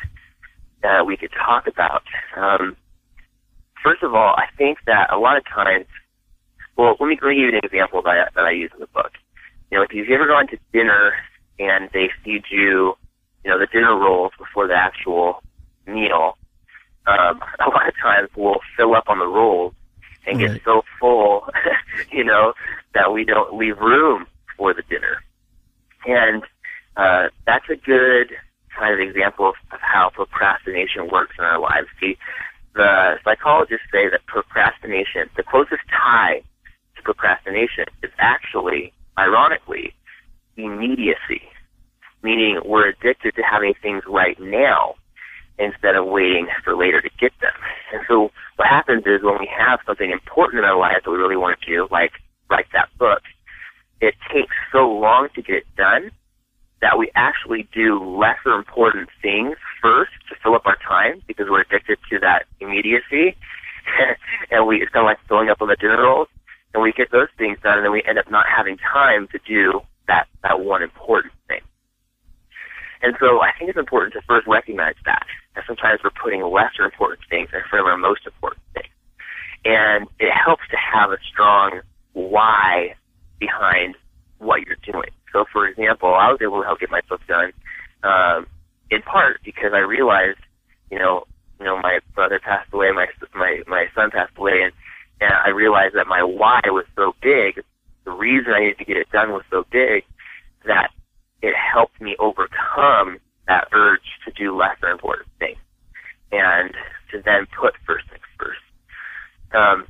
that 0.84 1.06
we 1.06 1.18
could 1.18 1.32
talk 1.32 1.68
about. 1.68 2.04
Um, 2.36 2.76
first 3.84 4.04
of 4.04 4.14
all, 4.14 4.36
I 4.38 4.46
think 4.58 4.80
that 4.86 5.12
a 5.12 5.18
lot 5.18 5.38
of 5.38 5.46
times, 5.46 5.86
well, 6.76 6.96
let 7.00 7.08
me, 7.08 7.16
give 7.16 7.32
you 7.32 7.48
an 7.50 7.60
example 7.64 8.02
that 8.04 8.10
I, 8.10 8.28
that 8.36 8.46
I 8.46 8.52
use 8.52 8.72
in 8.74 8.80
the 8.80 8.88
book. 8.88 9.12
You 9.72 9.78
know, 9.78 9.84
if 9.84 9.94
you've 9.94 10.10
ever 10.10 10.28
gone 10.28 10.48
to 10.48 10.58
dinner 10.74 11.14
and 11.60 11.90
they 11.94 12.10
feed 12.24 12.44
you, 12.52 12.96
you 13.44 13.52
know, 13.52 13.60
the 13.60 13.68
dinner 13.68 13.96
rolls 13.96 14.32
before 14.38 14.68
the 14.68 14.76
actual 14.76 15.42
meal, 15.86 16.38
um, 17.08 17.42
a 17.60 17.70
lot 17.70 17.88
of 17.88 17.94
times 18.02 18.30
we'll 18.36 18.60
fill 18.76 18.96
up 18.96 19.06
on 19.08 19.20
the 19.20 19.28
rolls 19.28 19.74
and 20.28 20.40
Right. 20.40 20.54
get 20.54 20.64
so 20.64 20.84
full, 21.00 21.50
you 22.12 22.24
know, 22.24 22.54
that 22.94 23.12
we 23.14 23.24
don't 23.24 23.58
leave 23.58 23.78
room 23.80 24.28
for 24.58 24.74
the 24.74 24.84
dinner. 24.84 25.24
And 26.06 26.44
uh, 26.96 27.30
that's 27.46 27.70
a 27.70 27.76
good 27.76 28.36
kind 28.78 28.94
of 28.94 29.00
example 29.00 29.50
of, 29.50 29.56
of 29.72 29.80
how 29.82 30.10
procrastination 30.10 31.10
works 31.12 31.36
in 31.40 31.46
our 31.46 31.60
lives. 31.60 31.88
See, 32.00 32.18
the 32.76 33.18
psychologists 33.24 33.88
say 33.92 34.10
that 34.10 34.26
procrastination, 34.28 35.30
the 35.36 35.44
closest 35.44 35.82
tie 35.90 36.44
to 36.96 37.02
procrastination 37.04 37.86
is 38.04 38.12
actually, 38.20 38.94
ironically, 39.18 39.94
immediacy, 40.58 41.42
meaning 42.22 42.60
we're 42.66 42.90
addicted 42.90 43.36
to 43.36 43.42
having 43.42 43.74
things 43.82 44.04
right 44.08 44.40
now 44.40 44.96
instead 45.60 45.96
of 45.96 46.06
waiting 46.06 46.48
for 46.64 46.76
later 46.76 47.02
to 47.02 47.10
get 47.20 47.32
them. 47.42 47.54
And 47.94 48.02
so 48.08 48.32
what 48.58 48.68
happens 48.68 49.04
is 49.06 49.24
when 49.24 49.40
we 49.40 49.50
have 49.58 49.80
something 49.86 50.12
important 50.12 50.60
in 50.60 50.66
our 50.66 50.78
life 50.78 50.98
that 51.04 51.12
we 51.12 51.18
really 51.18 51.38
want 51.38 51.60
to 51.60 51.66
do, 51.66 51.88
like 51.92 52.14
write 52.50 52.68
that 52.74 52.90
book, 52.98 53.22
it 54.02 54.16
takes 54.32 54.54
so 54.72 54.90
long 54.90 55.30
to 55.36 55.42
get 55.42 55.56
it 55.56 55.76
done 55.76 56.12
that 56.82 56.98
we 56.98 57.10
actually 57.16 57.68
do 57.74 58.00
lesser 58.00 58.54
important 58.54 59.10
things 59.22 59.56
first 59.82 60.12
to 60.30 60.36
fill 60.44 60.54
up 60.54 60.66
our 60.66 60.78
time 60.88 61.22
because 61.28 61.48
we're 61.50 61.62
addicted 61.62 61.98
to 62.10 62.20
that 62.20 62.46
immediacy. 62.60 63.36
and 64.52 64.68
we, 64.68 64.82
it's 64.82 64.92
kind 64.92 65.04
of 65.04 65.08
like 65.08 65.18
filling 65.28 65.50
up 65.50 65.62
on 65.62 65.70
the 65.70 65.76
dinner 65.76 66.04
rolls. 66.04 66.28
And 66.74 66.84
we 66.84 66.92
get 66.92 67.12
those 67.12 67.30
things 67.38 67.58
done 67.64 67.78
and 67.78 67.86
then 67.86 67.92
we 67.92 68.04
end 68.04 68.20
up 68.20 68.30
not 68.30 68.46
having 68.48 68.78
time 68.78 69.28
to 69.32 69.40
do 69.48 69.82
that, 70.08 70.28
that 70.44 70.60
one 70.60 70.84
important 70.84 71.34
thing. 71.48 71.62
And 73.02 73.16
so 73.20 73.42
I 73.42 73.52
think 73.58 73.70
it's 73.70 73.80
important 73.80 74.14
to 74.14 74.22
first 74.28 74.48
recognize 74.48 74.96
that. 75.06 75.26
That 75.58 75.66
sometimes 75.66 76.02
we're 76.04 76.12
putting 76.12 76.46
lesser 76.46 76.84
important 76.84 77.22
things 77.32 77.50
in 77.52 77.62
front 77.68 77.82
of 77.82 77.90
our 77.90 77.98
most 77.98 78.28
important 78.28 78.62
things. 78.76 78.94
And 79.66 80.06
it 80.20 80.32
helps 80.32 80.62
to 80.70 80.78
have 80.78 81.10
a 81.10 81.18
strong 81.28 81.82
why 82.14 82.94
behind 83.40 83.96
what 84.38 84.62
you're 84.62 84.78
doing. 84.86 85.10
So, 85.34 85.46
for 85.52 85.68
example, 85.68 86.14
I 86.14 86.30
was 86.30 86.38
able 86.44 86.62
to 86.62 86.64
help 86.64 86.80
get 86.80 86.92
my 86.92 87.02
book 87.10 87.22
done 87.28 87.54
um, 88.04 88.46
in 88.92 89.02
part 89.02 89.40
because 89.44 89.72
I 89.74 89.80
realized, 89.80 90.38
you 90.92 91.00
know, 91.00 91.26
you 91.60 91.66
know, 91.66 91.80
my 91.82 92.02
brother 92.14 92.40
passed 92.40 92.72
away, 92.72 92.92
my 92.92 93.08
my 93.34 93.62
my 93.66 93.88
son 93.96 94.12
passed 94.12 94.38
away, 94.38 94.62
and 94.62 94.72
and 95.20 95.34
I 95.34 95.50
realized 95.50 95.96
that 95.96 96.06
my 96.06 96.22
why 96.22 96.62
was 96.66 96.86
so 96.96 97.16
big. 97.20 97.64
The 98.04 98.12
reason 98.12 98.54
I 98.54 98.60
needed 98.60 98.78
to 98.78 98.86
get 98.86 98.98
it 98.98 99.12
done 99.12 99.32
was 99.32 99.44
so 99.50 99.66
big 99.72 100.04
that 100.66 100.92
it 101.42 101.56
helped 101.56 102.00
me 102.00 102.16
overcome 102.20 103.18
that 103.48 103.68
urge 103.72 104.02
to 104.26 104.32
do 104.32 104.56
lesser 104.56 104.90
important 104.90 105.28
things 105.40 105.58
and 106.32 106.74
to 107.12 107.22
then 107.24 107.48
put 107.60 107.74
first 107.86 108.10
things 108.10 108.24
first. 108.38 108.60
Um, 109.54 109.88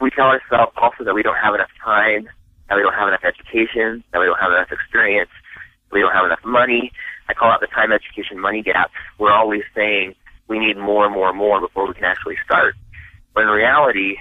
we 0.00 0.10
tell 0.10 0.26
ourselves 0.26 0.72
also 0.76 1.04
that 1.04 1.14
we 1.14 1.22
don't 1.22 1.38
have 1.38 1.54
enough 1.54 1.70
time 1.82 2.28
that 2.68 2.76
we 2.76 2.82
don't 2.82 2.94
have 2.94 3.08
enough 3.08 3.24
education, 3.24 4.02
that 4.12 4.18
we 4.18 4.26
don't 4.26 4.38
have 4.40 4.50
enough 4.50 4.72
experience, 4.72 5.30
we 5.92 6.00
don't 6.00 6.12
have 6.12 6.26
enough 6.26 6.44
money. 6.44 6.92
I 7.28 7.34
call 7.34 7.52
it 7.54 7.60
the 7.60 7.68
time 7.68 7.92
education 7.92 8.38
money 8.38 8.62
gap. 8.62 8.90
We're 9.18 9.32
always 9.32 9.62
saying 9.74 10.14
we 10.48 10.58
need 10.58 10.76
more 10.76 11.06
and 11.06 11.14
more 11.14 11.28
and 11.28 11.38
more 11.38 11.60
before 11.60 11.86
we 11.86 11.94
can 11.94 12.04
actually 12.04 12.36
start. 12.44 12.74
But 13.34 13.44
in 13.44 13.48
reality, 13.48 14.16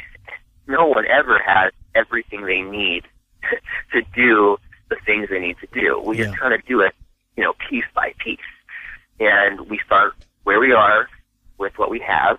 no 0.68 0.86
one 0.88 1.06
ever 1.06 1.40
has 1.46 1.72
everything 1.94 2.46
they 2.46 2.62
need 2.62 3.04
to 3.94 4.02
do 4.16 4.58
the 4.90 4.98
things 5.06 5.30
they 5.30 5.40
need 5.40 5.58
to 5.60 5.68
do. 5.68 6.02
We 6.04 6.18
yeah. 6.18 6.26
just 6.26 6.38
kind 6.38 6.54
of 6.54 6.66
do 6.66 6.82
it, 6.82 6.94
you 7.36 7.44
know, 7.44 7.54
piece 7.70 7.86
by 7.94 8.14
piece. 8.24 8.40
And 9.20 9.70
we 9.70 9.80
start 9.86 10.14
where 10.44 10.60
we 10.60 10.72
are 10.74 11.08
with 11.58 11.74
what 11.78 11.90
we 11.90 12.00
have 12.00 12.38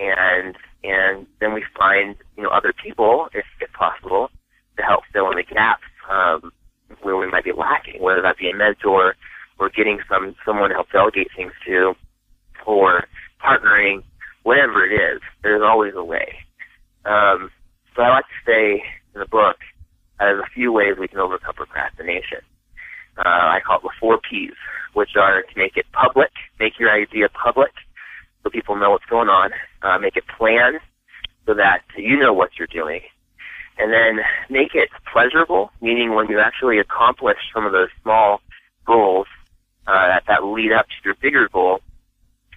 and 0.00 0.56
and 0.82 1.26
then 1.40 1.52
we 1.52 1.62
find, 1.78 2.16
you 2.36 2.42
know, 2.42 2.48
other 2.48 2.72
people, 2.72 3.28
if, 3.34 3.44
if 3.60 3.70
possible, 3.74 4.30
to 4.78 4.82
help 4.82 5.02
fill 5.12 5.30
in 5.30 5.36
the 5.36 5.42
gaps 5.42 5.82
um, 6.08 6.52
where 7.02 7.18
we 7.18 7.28
might 7.30 7.44
be 7.44 7.52
lacking, 7.52 8.00
whether 8.02 8.22
that 8.22 8.38
be 8.38 8.48
a 8.48 8.56
mentor 8.56 9.14
or 9.58 9.68
getting 9.68 10.00
some 10.08 10.34
someone 10.44 10.70
to 10.70 10.74
help 10.74 10.90
delegate 10.90 11.28
things 11.36 11.52
to, 11.66 11.94
or 12.66 13.06
partnering, 13.44 14.02
whatever 14.42 14.84
it 14.84 14.94
is. 14.94 15.20
There's 15.42 15.62
always 15.62 15.92
a 15.94 16.04
way. 16.04 16.34
Um, 17.04 17.50
so 17.94 18.02
I 18.02 18.08
like 18.08 18.24
to 18.24 18.50
say 18.50 18.82
in 19.14 19.20
the 19.20 19.26
book, 19.26 19.56
uh, 20.18 20.24
there's 20.24 20.42
a 20.42 20.50
few 20.54 20.72
ways 20.72 20.94
we 20.98 21.08
can 21.08 21.18
overcome 21.18 21.54
procrastination. 21.54 22.38
Uh, 23.20 23.28
I 23.28 23.60
call 23.64 23.78
it 23.78 23.82
the 23.82 23.90
four 24.00 24.18
P's, 24.18 24.54
which 24.94 25.16
are 25.16 25.42
to 25.42 25.58
make 25.58 25.76
it 25.76 25.86
public, 25.92 26.30
make 26.58 26.78
your 26.78 26.90
idea 26.90 27.28
public, 27.28 27.72
so 28.42 28.50
people 28.50 28.76
know 28.76 28.90
what's 28.90 29.04
going 29.06 29.28
on. 29.28 29.50
Uh, 29.82 29.98
make 29.98 30.16
it 30.16 30.24
plan 30.38 30.74
so 31.46 31.54
that 31.54 31.82
you 31.96 32.18
know 32.18 32.32
what 32.32 32.50
you're 32.58 32.66
doing 32.66 33.00
and 33.80 33.92
then 33.92 34.24
make 34.50 34.74
it 34.74 34.90
pleasurable, 35.10 35.70
meaning 35.80 36.14
when 36.14 36.28
you 36.28 36.38
actually 36.38 36.78
accomplish 36.78 37.38
some 37.52 37.64
of 37.64 37.72
those 37.72 37.88
small 38.02 38.40
goals 38.86 39.26
uh, 39.86 40.06
that, 40.06 40.24
that 40.28 40.44
lead 40.44 40.70
up 40.72 40.86
to 40.86 40.94
your 41.04 41.14
bigger 41.14 41.48
goal, 41.48 41.80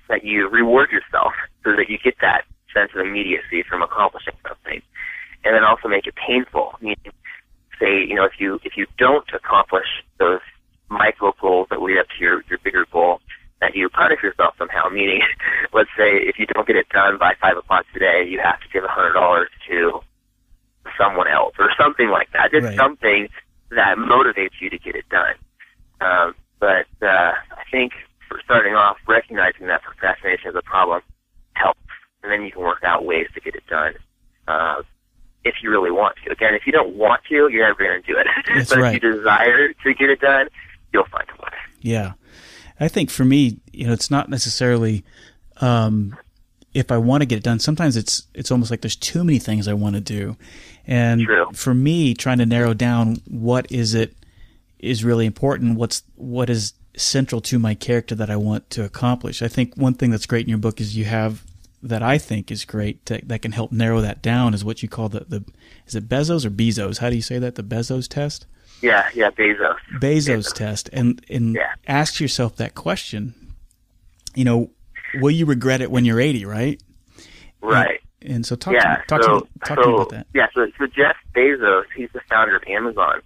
that 0.09 0.25
you 0.25 0.49
reward 0.49 0.91
yourself 0.91 1.31
so 1.63 1.75
that 1.77 1.89
you 1.89 1.97
get 1.97 2.15
that 2.21 2.43
sense 2.73 2.91
of 2.93 3.05
immediacy 3.05 3.63
from 3.67 3.81
accomplishing 3.81 4.33
something. 4.45 4.81
And 5.45 5.55
then 5.55 5.63
also 5.63 5.87
make 5.87 6.07
it 6.07 6.15
painful, 6.15 6.73
meaning 6.81 7.13
say, 7.79 8.05
you 8.05 8.15
know, 8.15 8.25
if 8.25 8.33
you 8.39 8.59
if 8.63 8.77
you 8.77 8.85
don't 8.97 9.27
accomplish 9.33 9.87
those 10.19 10.39
micro 10.93 11.33
goals 11.41 11.67
that 11.69 11.81
lead 11.81 11.97
up 11.97 12.07
to 12.17 12.23
your, 12.23 12.43
your 12.49 12.59
bigger 12.63 12.85
goal, 12.91 13.19
that 13.61 13.75
you 13.75 13.89
punish 13.89 14.21
yourself 14.21 14.55
somehow, 14.57 14.89
meaning 14.89 15.21
let's 15.73 15.89
say 15.97 16.17
if 16.17 16.37
you 16.39 16.45
don't 16.47 16.67
get 16.67 16.75
it 16.75 16.89
done 16.89 17.17
by 17.17 17.33
five 17.41 17.57
o'clock 17.57 17.85
today, 17.93 18.25
you 18.27 18.39
have 18.39 18.59
to 18.59 18.67
give 18.71 18.83
a 18.83 18.87
hundred 18.87 19.13
dollars 19.13 19.49
to 19.69 20.01
someone 20.97 21.27
else 21.27 21.55
or 21.59 21.69
something 21.79 22.09
like 22.09 22.29
that. 22.33 22.51
Just 22.51 22.65
right. 22.65 22.77
something 22.77 23.29
that 23.71 23.97
motivates 23.97 24.59
you 24.59 24.69
to 24.69 24.77
get 24.77 24.95
it 24.95 25.07
done. 25.09 25.35
Um, 26.01 26.35
but 26.59 26.87
uh, 27.01 27.33
I 27.51 27.63
think 27.71 27.93
for 28.27 28.39
starting 28.43 28.75
off, 28.75 28.97
recognizing 29.07 29.67
that 29.67 29.81
procrastination 29.81 30.49
is 30.49 30.55
a 30.55 30.61
problem 30.61 31.01
helps, 31.53 31.79
and 32.21 32.31
then 32.31 32.43
you 32.43 32.51
can 32.51 32.61
work 32.61 32.83
out 32.83 33.05
ways 33.05 33.27
to 33.33 33.39
get 33.39 33.55
it 33.55 33.65
done. 33.67 33.93
Uh, 34.47 34.81
if 35.45 35.55
you 35.61 35.69
really 35.69 35.91
want 35.91 36.15
to. 36.25 36.31
Again, 36.31 36.53
if 36.53 36.65
you 36.65 36.71
don't 36.71 36.95
want 36.95 37.21
to, 37.29 37.49
you're 37.49 37.67
never 37.67 37.83
going 37.83 38.01
to 38.01 38.07
do 38.07 38.17
it. 38.17 38.27
But 38.69 38.77
right. 38.77 38.95
if 38.95 39.03
you 39.03 39.13
desire 39.13 39.73
to 39.73 39.93
get 39.93 40.09
it 40.09 40.21
done, 40.21 40.47
you'll 40.93 41.05
find 41.05 41.27
a 41.29 41.41
way. 41.41 41.51
Yeah. 41.81 42.13
I 42.79 42.87
think 42.87 43.09
for 43.09 43.25
me, 43.25 43.59
you 43.71 43.87
know, 43.87 43.93
it's 43.93 44.11
not 44.11 44.29
necessarily 44.29 45.03
um, 45.57 46.17
if 46.73 46.91
I 46.91 46.97
want 46.97 47.21
to 47.21 47.25
get 47.25 47.37
it 47.37 47.43
done. 47.43 47.59
Sometimes 47.59 47.95
it's 47.95 48.27
it's 48.33 48.51
almost 48.51 48.71
like 48.71 48.81
there's 48.81 48.95
too 48.95 49.23
many 49.23 49.39
things 49.39 49.67
I 49.67 49.73
want 49.73 49.95
to 49.95 50.01
do, 50.01 50.35
and 50.87 51.21
True. 51.21 51.49
for 51.53 51.73
me, 51.73 52.13
trying 52.13 52.39
to 52.39 52.45
narrow 52.45 52.73
down 52.73 53.17
what 53.27 53.71
is 53.71 53.93
it 53.93 54.15
is 54.79 55.03
really 55.03 55.25
important. 55.25 55.77
What's 55.77 56.03
what 56.15 56.49
is 56.49 56.73
central 56.95 57.41
to 57.41 57.59
my 57.59 57.73
character 57.75 58.15
that 58.15 58.29
I 58.29 58.35
want 58.35 58.69
to 58.71 58.83
accomplish. 58.83 59.41
I 59.41 59.47
think 59.47 59.75
one 59.75 59.93
thing 59.93 60.11
that's 60.11 60.25
great 60.25 60.45
in 60.45 60.49
your 60.49 60.59
book 60.59 60.79
is 60.79 60.95
you 60.95 61.05
have 61.05 61.43
that 61.81 62.03
I 62.03 62.17
think 62.17 62.51
is 62.51 62.65
great 62.65 63.05
to, 63.07 63.19
that 63.25 63.41
can 63.41 63.51
help 63.51 63.71
narrow 63.71 63.99
that 64.01 64.21
down 64.21 64.53
is 64.53 64.63
what 64.63 64.81
you 64.81 64.89
call 64.89 65.09
the, 65.09 65.21
the 65.21 65.43
is 65.85 65.95
it 65.95 66.07
Bezos 66.07 66.45
or 66.45 66.49
Bezos? 66.49 66.99
How 66.99 67.09
do 67.09 67.15
you 67.15 67.21
say 67.21 67.39
that? 67.39 67.55
The 67.55 67.63
Bezos 67.63 68.07
test? 68.07 68.45
Yeah, 68.83 69.07
yeah, 69.13 69.29
Bezos. 69.29 69.77
Bezos, 69.99 70.27
Bezos. 70.27 70.53
test. 70.53 70.89
And 70.91 71.23
and 71.29 71.55
yeah. 71.55 71.73
ask 71.87 72.19
yourself 72.19 72.57
that 72.57 72.75
question. 72.75 73.33
You 74.35 74.43
know, 74.43 74.71
will 75.15 75.31
you 75.31 75.45
regret 75.45 75.81
it 75.81 75.89
when 75.89 76.03
you're 76.03 76.19
80, 76.19 76.45
right? 76.45 76.83
Right. 77.61 78.01
And 78.21 78.45
so 78.45 78.55
talk 78.55 78.73
yeah, 78.73 78.81
to 78.81 78.89
me, 78.99 79.05
talk, 79.07 79.23
so, 79.23 79.27
to, 79.27 79.45
me, 79.45 79.51
talk 79.65 79.77
so, 79.77 79.83
to 79.83 79.87
me 79.87 79.93
about 79.95 80.09
that. 80.09 80.27
Yeah, 80.33 80.47
so, 80.53 80.67
so 80.77 80.87
Jeff 80.87 81.15
Bezos, 81.33 81.83
he's 81.95 82.09
the 82.13 82.21
founder 82.29 82.57
of 82.57 82.63
Amazon. 82.67 83.21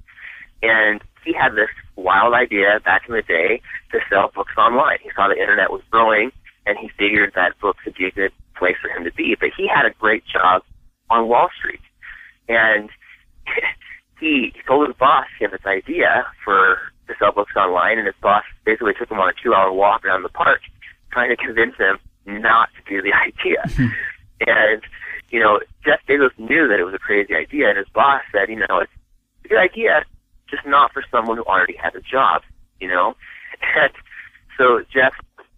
And 0.62 1.02
he 1.26 1.34
had 1.34 1.56
this 1.56 1.70
wild 1.96 2.34
idea 2.34 2.80
back 2.84 3.04
in 3.08 3.16
the 3.16 3.24
day 3.24 3.62
to 3.92 4.00
sell 4.10 4.32
books 4.34 4.54
online. 4.58 4.98
He 5.02 5.10
saw 5.16 5.28
the 5.28 5.40
internet 5.40 5.72
was 5.72 5.82
growing 5.90 6.32
and 6.68 6.78
he 6.78 6.90
figured 7.00 7.34
that 7.36 7.60
books 7.60 7.84
would 7.86 7.96
be 7.96 8.06
a 8.06 8.12
good 8.12 8.32
place 8.56 8.76
for 8.82 8.90
him 8.90 9.04
to 9.06 9.14
be. 9.14 9.36
But 9.40 9.50
he 9.58 9.68
had 9.68 9.86
a 9.86 9.92
great 9.92 10.24
job 10.26 10.62
on 11.10 11.28
Wall 11.28 11.50
Street. 11.58 11.80
And 12.48 12.90
he 14.20 14.54
told 14.68 14.88
his 14.88 14.98
boss 14.98 15.26
he 15.38 15.46
had 15.46 15.52
this 15.52 15.66
idea 15.66 16.26
for 16.44 16.80
to 17.08 17.14
sell 17.20 17.32
books 17.32 17.56
online 17.56 17.98
and 17.98 18.08
his 18.08 18.16
boss 18.22 18.44
basically 18.66 18.94
took 18.94 19.10
him 19.10 19.20
on 19.20 19.30
a 19.30 19.34
two 19.42 19.54
hour 19.54 19.72
walk 19.72 20.04
around 20.06 20.24
the 20.24 20.30
park 20.30 20.60
trying 21.12 21.30
to 21.30 21.38
convince 21.38 21.76
him 21.78 21.98
not 22.26 22.70
to 22.76 22.94
do 22.94 23.02
the 23.02 23.14
idea. 23.16 23.64
And, 24.46 24.82
you 25.30 25.40
know, 25.40 25.60
Jeff 25.84 26.00
Bezos 26.08 26.38
knew 26.38 26.68
that 26.68 26.80
it 26.80 26.84
was 26.84 26.94
a 26.94 27.00
crazy 27.00 27.34
idea, 27.34 27.70
and 27.70 27.78
his 27.78 27.88
boss 27.94 28.22
said, 28.32 28.50
you 28.50 28.58
know, 28.58 28.80
it's 28.82 28.92
a 29.46 29.48
good 29.48 29.58
idea, 29.58 30.06
just 30.50 30.66
not 30.66 30.94
for 30.94 31.04
someone 31.12 31.38
who 31.38 31.44
already 31.44 31.76
has 31.82 31.94
a 31.96 32.02
job, 32.02 32.44
you 32.80 32.88
know? 32.88 33.16
And 33.76 33.92
so 34.58 34.84
Jeff 34.94 35.14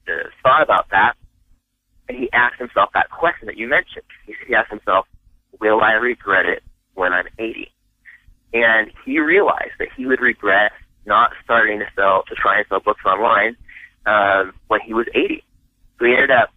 uh, 0.07 0.29
thought 0.43 0.61
about 0.61 0.89
that, 0.91 1.13
and 2.07 2.17
he 2.17 2.31
asked 2.31 2.59
himself 2.59 2.89
that 2.93 3.09
question 3.09 3.47
that 3.47 3.57
you 3.57 3.67
mentioned. 3.67 4.05
He 4.25 4.55
asked 4.55 4.69
himself, 4.69 5.05
will 5.59 5.81
I 5.81 5.93
regret 5.93 6.45
it 6.45 6.63
when 6.93 7.13
I'm 7.13 7.27
80? 7.37 7.71
And 8.53 8.91
he 9.05 9.19
realized 9.19 9.73
that 9.79 9.89
he 9.95 10.05
would 10.05 10.21
regret 10.21 10.71
not 11.05 11.31
starting 11.43 11.79
to 11.79 11.85
sell, 11.95 12.23
to 12.27 12.35
try 12.35 12.57
and 12.57 12.65
sell 12.67 12.79
books 12.79 13.03
online 13.05 13.55
um, 14.05 14.53
when 14.67 14.81
he 14.81 14.93
was 14.93 15.07
80. 15.13 15.43
So 15.97 16.05
he 16.05 16.13
ended 16.13 16.31
up 16.31 16.51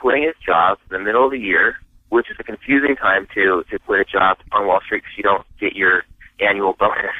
quitting 0.00 0.24
his 0.24 0.34
job 0.44 0.78
in 0.90 0.98
the 0.98 1.04
middle 1.04 1.24
of 1.24 1.30
the 1.30 1.38
year, 1.38 1.76
which 2.08 2.30
is 2.30 2.36
a 2.38 2.44
confusing 2.44 2.96
time 2.96 3.26
to 3.34 3.64
to 3.70 3.78
quit 3.78 4.00
a 4.00 4.04
job 4.04 4.38
on 4.50 4.66
Wall 4.66 4.80
Street 4.84 5.02
because 5.02 5.16
you 5.16 5.22
don't 5.22 5.46
get 5.58 5.74
your 5.74 6.04
annual 6.40 6.72
bonus. 6.78 7.16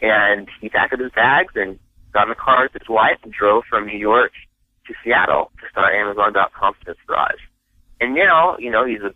And 0.00 0.48
he 0.60 0.68
packed 0.68 0.92
up 0.92 1.00
his 1.00 1.12
bags 1.12 1.52
and 1.56 1.78
got 2.12 2.24
in 2.24 2.28
the 2.30 2.34
car 2.34 2.64
with 2.64 2.80
his 2.80 2.88
wife 2.88 3.18
and 3.22 3.32
drove 3.32 3.64
from 3.68 3.86
New 3.86 3.98
York 3.98 4.32
to 4.86 4.94
Seattle 5.02 5.50
to 5.60 5.68
start 5.70 5.94
Amazon.com 5.94 6.74
Smith's 6.82 7.00
Garage. 7.06 7.40
And 8.00 8.14
now, 8.14 8.56
you 8.58 8.70
know, 8.70 8.84
he's 8.84 9.00
a 9.00 9.14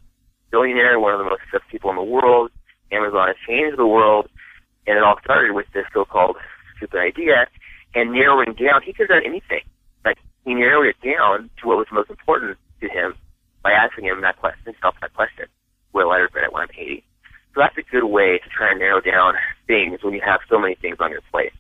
billionaire, 0.51 0.99
one 0.99 1.13
of 1.13 1.19
the 1.19 1.25
most 1.25 1.41
successful 1.43 1.71
people 1.71 1.91
in 1.91 1.97
the 1.97 2.03
world. 2.03 2.51
Amazon 2.93 3.29
has 3.29 3.37
changed 3.47 3.79
the 3.79 3.87
world, 3.87 4.29
and 4.87 4.97
it 4.97 5.03
all 5.03 5.19
started 5.23 5.53
with 5.53 5.67
this 5.75 5.85
so-called 5.93 6.37
stupid 6.77 6.99
idea. 6.99 7.47
And 7.95 8.13
narrowing 8.13 8.55
down, 8.55 8.83
he 8.83 8.93
could 8.93 9.11
have 9.11 9.23
done 9.23 9.27
anything. 9.27 9.63
Like 10.05 10.19
he 10.45 10.55
narrowed 10.55 10.87
it 10.87 10.97
down 11.03 11.51
to 11.61 11.69
what 11.69 11.79
was 11.79 11.87
most 11.93 12.11
important 12.11 12.59
to 12.81 12.89
him 12.89 13.15
by 13.63 13.73
asking 13.73 14.05
him 14.05 14.21
that 14.23 14.39
question, 14.39 14.65
himself 14.67 14.95
that 15.01 15.15
question, 15.15 15.47
will 15.93 16.11
I 16.11 16.19
regret 16.19 16.45
it 16.45 16.53
when 16.53 16.63
I'm 16.63 16.69
80? 16.77 17.05
So 17.55 17.61
that's 17.61 17.77
a 17.79 17.83
good 17.91 18.05
way 18.05 18.39
to 18.39 18.49
try 18.51 18.71
and 18.71 18.79
narrow 18.79 19.01
down 19.01 19.35
things 19.67 20.03
when 20.03 20.15
you 20.15 20.21
have 20.25 20.41
so 20.49 20.59
many 20.59 20.75
things 20.77 20.99
on 21.01 21.11
your 21.11 21.23
plate. 21.31 21.53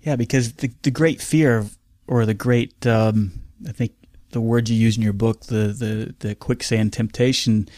Yeah, 0.00 0.16
because 0.16 0.52
the 0.54 0.70
the 0.82 0.90
great 0.92 1.20
fear 1.20 1.66
or 2.06 2.24
the 2.26 2.34
great 2.34 2.86
um, 2.86 3.32
I 3.66 3.72
think 3.72 3.92
the 4.30 4.40
word 4.40 4.68
you 4.68 4.76
use 4.76 4.96
in 4.96 5.02
your 5.02 5.12
book, 5.12 5.46
the 5.46 5.68
the 5.68 6.14
the 6.20 6.34
quicksand 6.34 6.92
temptation, 6.92 7.68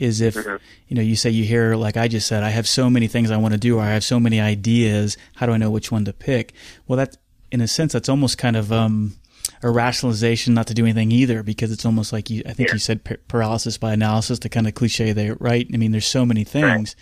is 0.00 0.22
if 0.22 0.34
mm-hmm. 0.34 0.56
you 0.88 0.96
know 0.96 1.02
you 1.02 1.14
say 1.14 1.30
you 1.30 1.44
hear 1.44 1.76
like 1.76 1.96
I 1.96 2.08
just 2.08 2.26
said, 2.26 2.42
I 2.42 2.48
have 2.48 2.66
so 2.66 2.88
many 2.88 3.06
things 3.06 3.30
I 3.30 3.36
want 3.36 3.52
to 3.52 3.60
do, 3.60 3.78
or 3.78 3.82
I 3.82 3.90
have 3.90 4.02
so 4.02 4.18
many 4.18 4.40
ideas. 4.40 5.16
How 5.36 5.46
do 5.46 5.52
I 5.52 5.58
know 5.58 5.70
which 5.70 5.92
one 5.92 6.06
to 6.06 6.12
pick? 6.12 6.54
Well, 6.88 6.96
that 6.96 7.18
in 7.52 7.60
a 7.60 7.68
sense, 7.68 7.92
that's 7.92 8.08
almost 8.08 8.38
kind 8.38 8.56
of 8.56 8.72
um, 8.72 9.16
a 9.62 9.70
rationalization 9.70 10.54
not 10.54 10.66
to 10.68 10.74
do 10.74 10.84
anything 10.84 11.12
either, 11.12 11.42
because 11.42 11.70
it's 11.70 11.84
almost 11.84 12.12
like 12.14 12.30
you. 12.30 12.42
I 12.46 12.54
think 12.54 12.70
yeah. 12.70 12.74
you 12.74 12.78
said 12.78 13.04
paralysis 13.28 13.76
by 13.76 13.92
analysis, 13.92 14.38
the 14.38 14.48
kind 14.48 14.66
of 14.66 14.74
cliche 14.74 15.12
there, 15.12 15.36
right? 15.38 15.68
I 15.72 15.76
mean, 15.76 15.92
there's 15.92 16.06
so 16.06 16.24
many 16.24 16.44
things. 16.44 16.96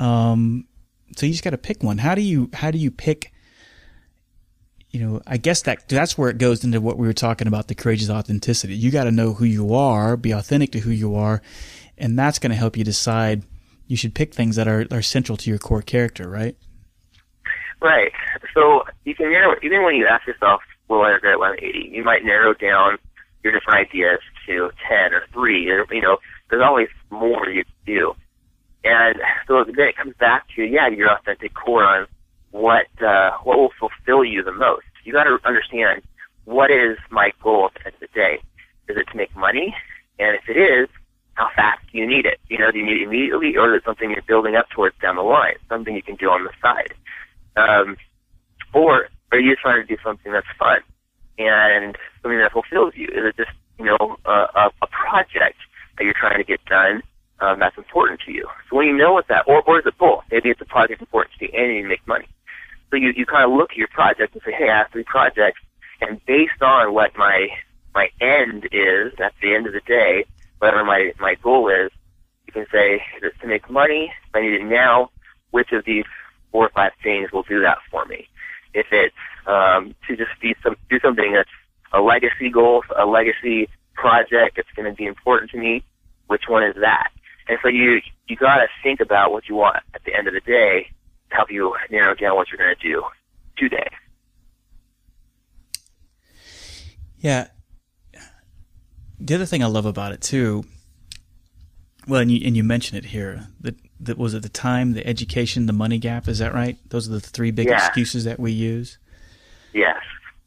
Right. 0.00 0.06
Um, 0.06 0.66
so 1.16 1.26
you 1.26 1.32
just 1.32 1.44
got 1.44 1.50
to 1.50 1.58
pick 1.58 1.84
one. 1.84 1.98
How 1.98 2.16
do 2.16 2.20
you 2.20 2.50
how 2.52 2.72
do 2.72 2.78
you 2.78 2.90
pick? 2.90 3.32
You 4.90 5.00
know, 5.00 5.22
I 5.26 5.38
guess 5.38 5.62
that 5.62 5.88
that's 5.88 6.16
where 6.16 6.30
it 6.30 6.38
goes 6.38 6.62
into 6.62 6.80
what 6.80 6.98
we 6.98 7.06
were 7.06 7.12
talking 7.12 7.48
about 7.48 7.68
the 7.68 7.74
courageous 7.74 8.10
authenticity. 8.10 8.76
You 8.76 8.90
got 8.90 9.04
to 9.04 9.10
know 9.10 9.34
who 9.34 9.44
you 9.44 9.74
are, 9.74 10.16
be 10.16 10.30
authentic 10.30 10.70
to 10.72 10.78
who 10.78 10.90
you 10.90 11.16
are, 11.16 11.42
and 11.98 12.18
that's 12.18 12.38
going 12.38 12.50
to 12.50 12.56
help 12.56 12.76
you 12.76 12.84
decide. 12.84 13.44
You 13.86 13.96
should 13.96 14.14
pick 14.14 14.34
things 14.34 14.56
that 14.56 14.66
are 14.66 14.86
are 14.90 15.02
central 15.02 15.36
to 15.38 15.50
your 15.50 15.58
core 15.58 15.82
character, 15.82 16.28
right? 16.28 16.56
Right. 17.80 18.12
So 18.54 18.84
you 19.04 19.14
can 19.14 19.30
narrow 19.30 19.56
even 19.62 19.82
when 19.82 19.94
you 19.96 20.06
ask 20.06 20.26
yourself, 20.26 20.62
"Will 20.88 21.02
I 21.02 21.10
regret 21.10 21.38
180?" 21.38 21.90
You 21.94 22.02
might 22.02 22.24
narrow 22.24 22.54
down 22.54 22.98
your 23.42 23.52
different 23.52 23.78
ideas 23.78 24.20
to 24.46 24.70
ten 24.88 25.12
or 25.12 25.24
three. 25.32 25.70
Or, 25.70 25.86
you 25.90 26.00
know, 26.00 26.18
there's 26.48 26.62
always 26.62 26.88
more 27.10 27.48
you 27.48 27.64
can 27.64 27.74
do. 27.84 28.16
And 28.84 29.16
so 29.46 29.64
then 29.64 29.88
it 29.88 29.96
comes 29.96 30.14
back 30.16 30.46
to 30.56 30.62
yeah, 30.62 30.88
your 30.88 31.10
authentic 31.10 31.54
core 31.54 31.84
on 31.84 32.06
what 32.50 32.86
uh, 33.02 33.32
what 33.42 33.58
will 33.58 33.72
fulfill 33.78 34.24
you 34.24 34.42
the 34.42 34.52
most. 34.52 34.86
You 35.04 35.12
got 35.12 35.24
to 35.24 35.38
understand 35.44 36.02
what 36.44 36.70
is 36.70 36.98
my 37.10 37.32
goal 37.42 37.66
at 37.66 37.74
the 37.74 37.86
end 37.86 37.94
of 37.94 38.00
the 38.00 38.06
day. 38.14 38.40
Is 38.88 38.96
it 38.96 39.08
to 39.10 39.16
make 39.16 39.34
money? 39.36 39.74
And 40.18 40.36
if 40.36 40.48
it 40.48 40.56
is, 40.56 40.88
how 41.34 41.48
fast 41.56 41.80
do 41.92 41.98
you 41.98 42.06
need 42.06 42.26
it? 42.26 42.38
You 42.48 42.58
know, 42.58 42.70
do 42.70 42.78
you 42.78 42.84
need 42.84 43.02
it 43.02 43.02
immediately, 43.02 43.56
or 43.56 43.74
is 43.74 43.78
it 43.78 43.84
something 43.84 44.10
you're 44.10 44.22
building 44.22 44.56
up 44.56 44.68
towards 44.70 44.96
down 45.00 45.16
the 45.16 45.22
line? 45.22 45.54
Something 45.68 45.94
you 45.94 46.02
can 46.02 46.16
do 46.16 46.30
on 46.30 46.44
the 46.44 46.50
side, 46.62 46.94
um, 47.56 47.96
or 48.72 49.08
are 49.32 49.40
you 49.40 49.56
trying 49.56 49.86
to 49.86 49.86
do 49.86 50.00
something 50.02 50.32
that's 50.32 50.46
fun 50.58 50.80
and 51.38 51.96
something 52.22 52.38
that 52.38 52.52
fulfills 52.52 52.94
you? 52.96 53.06
Is 53.08 53.24
it 53.26 53.36
just 53.36 53.50
you 53.78 53.84
know 53.84 54.16
a, 54.24 54.70
a, 54.82 54.86
project 54.86 55.56
that 55.98 56.04
you're 56.04 56.14
trying 56.14 56.38
to 56.38 56.44
get 56.44 56.64
done? 56.66 57.02
um, 57.40 57.58
that's 57.58 57.76
important 57.76 58.20
to 58.26 58.32
you. 58.32 58.48
So 58.70 58.76
when 58.76 58.86
you 58.86 58.96
know 58.96 59.12
what 59.12 59.28
that, 59.28 59.44
or, 59.46 59.62
or 59.62 59.78
is 59.78 59.86
it 59.86 59.98
both? 59.98 60.24
Maybe 60.30 60.50
it's 60.50 60.60
a 60.60 60.66
project 60.66 61.00
important 61.00 61.34
to 61.38 61.44
you 61.44 61.50
and 61.54 61.76
you 61.76 61.86
make 61.86 62.06
money. 62.06 62.26
So 62.90 62.96
you, 62.96 63.12
you 63.16 63.26
kind 63.26 63.44
of 63.44 63.56
look 63.56 63.72
at 63.72 63.76
your 63.76 63.88
project 63.88 64.34
and 64.34 64.42
say, 64.44 64.52
hey, 64.52 64.70
I 64.70 64.78
have 64.78 64.90
three 64.92 65.04
projects, 65.04 65.60
and 66.00 66.24
based 66.26 66.62
on 66.62 66.94
what 66.94 67.16
my 67.16 67.48
my 67.94 68.08
end 68.20 68.68
is 68.72 69.12
at 69.20 69.32
the 69.40 69.54
end 69.54 69.68
of 69.68 69.72
the 69.72 69.80
day, 69.86 70.24
whatever 70.58 70.84
my 70.84 71.12
my 71.18 71.34
goal 71.36 71.68
is, 71.68 71.90
you 72.46 72.52
can 72.52 72.66
say, 72.72 73.02
if 73.16 73.22
it's 73.22 73.40
to 73.40 73.46
make 73.46 73.68
money, 73.70 74.12
if 74.28 74.34
I 74.34 74.40
need 74.40 74.54
it 74.54 74.64
now, 74.64 75.10
which 75.50 75.72
of 75.72 75.84
these 75.84 76.04
four 76.52 76.66
or 76.66 76.70
five 76.70 76.92
things 77.02 77.32
will 77.32 77.42
do 77.42 77.60
that 77.62 77.78
for 77.90 78.04
me? 78.06 78.28
If 78.72 78.86
it's 78.90 79.14
um, 79.46 79.94
to 80.08 80.16
just 80.16 80.30
be 80.40 80.54
some 80.62 80.76
do 80.90 80.98
something 81.00 81.32
that's 81.32 81.50
a 81.92 82.00
legacy 82.00 82.50
goal, 82.50 82.82
a 82.96 83.06
legacy 83.06 83.68
project 83.94 84.56
that's 84.56 84.70
going 84.76 84.90
to 84.90 84.96
be 84.96 85.06
important 85.06 85.50
to 85.52 85.58
me, 85.58 85.84
which 86.26 86.42
one 86.48 86.64
is 86.64 86.74
that? 86.80 87.10
And 87.48 87.58
so 87.62 87.68
you 87.68 88.00
you 88.28 88.36
got 88.36 88.56
to 88.56 88.66
think 88.82 89.00
about 89.00 89.32
what 89.32 89.48
you 89.48 89.54
want 89.54 89.82
at 89.94 90.02
the 90.04 90.14
end 90.14 90.28
of 90.28 90.34
the 90.34 90.40
day 90.40 90.88
to 91.30 91.36
help 91.36 91.50
you 91.50 91.74
narrow 91.90 92.14
down 92.14 92.36
what 92.36 92.48
you're 92.50 92.58
going 92.58 92.74
to 92.74 92.88
do 92.88 93.04
today. 93.56 93.88
Yeah. 97.18 97.48
The 99.24 99.34
other 99.34 99.46
thing 99.46 99.62
I 99.62 99.66
love 99.66 99.86
about 99.86 100.12
it 100.12 100.20
too, 100.20 100.64
well, 102.06 102.20
and 102.20 102.30
you 102.30 102.46
and 102.46 102.54
you 102.54 102.62
mentioned 102.62 102.98
it 102.98 103.08
here 103.08 103.48
that 103.60 103.74
that 104.00 104.18
was 104.18 104.34
at 104.34 104.42
the 104.42 104.50
time 104.50 104.92
the 104.92 105.06
education, 105.06 105.64
the 105.64 105.72
money 105.72 105.98
gap. 105.98 106.28
Is 106.28 106.40
that 106.40 106.52
right? 106.52 106.76
Those 106.90 107.08
are 107.08 107.12
the 107.12 107.20
three 107.20 107.50
big 107.50 107.68
yeah. 107.68 107.86
excuses 107.86 108.24
that 108.24 108.38
we 108.38 108.52
use. 108.52 108.98
Yes. 109.72 109.96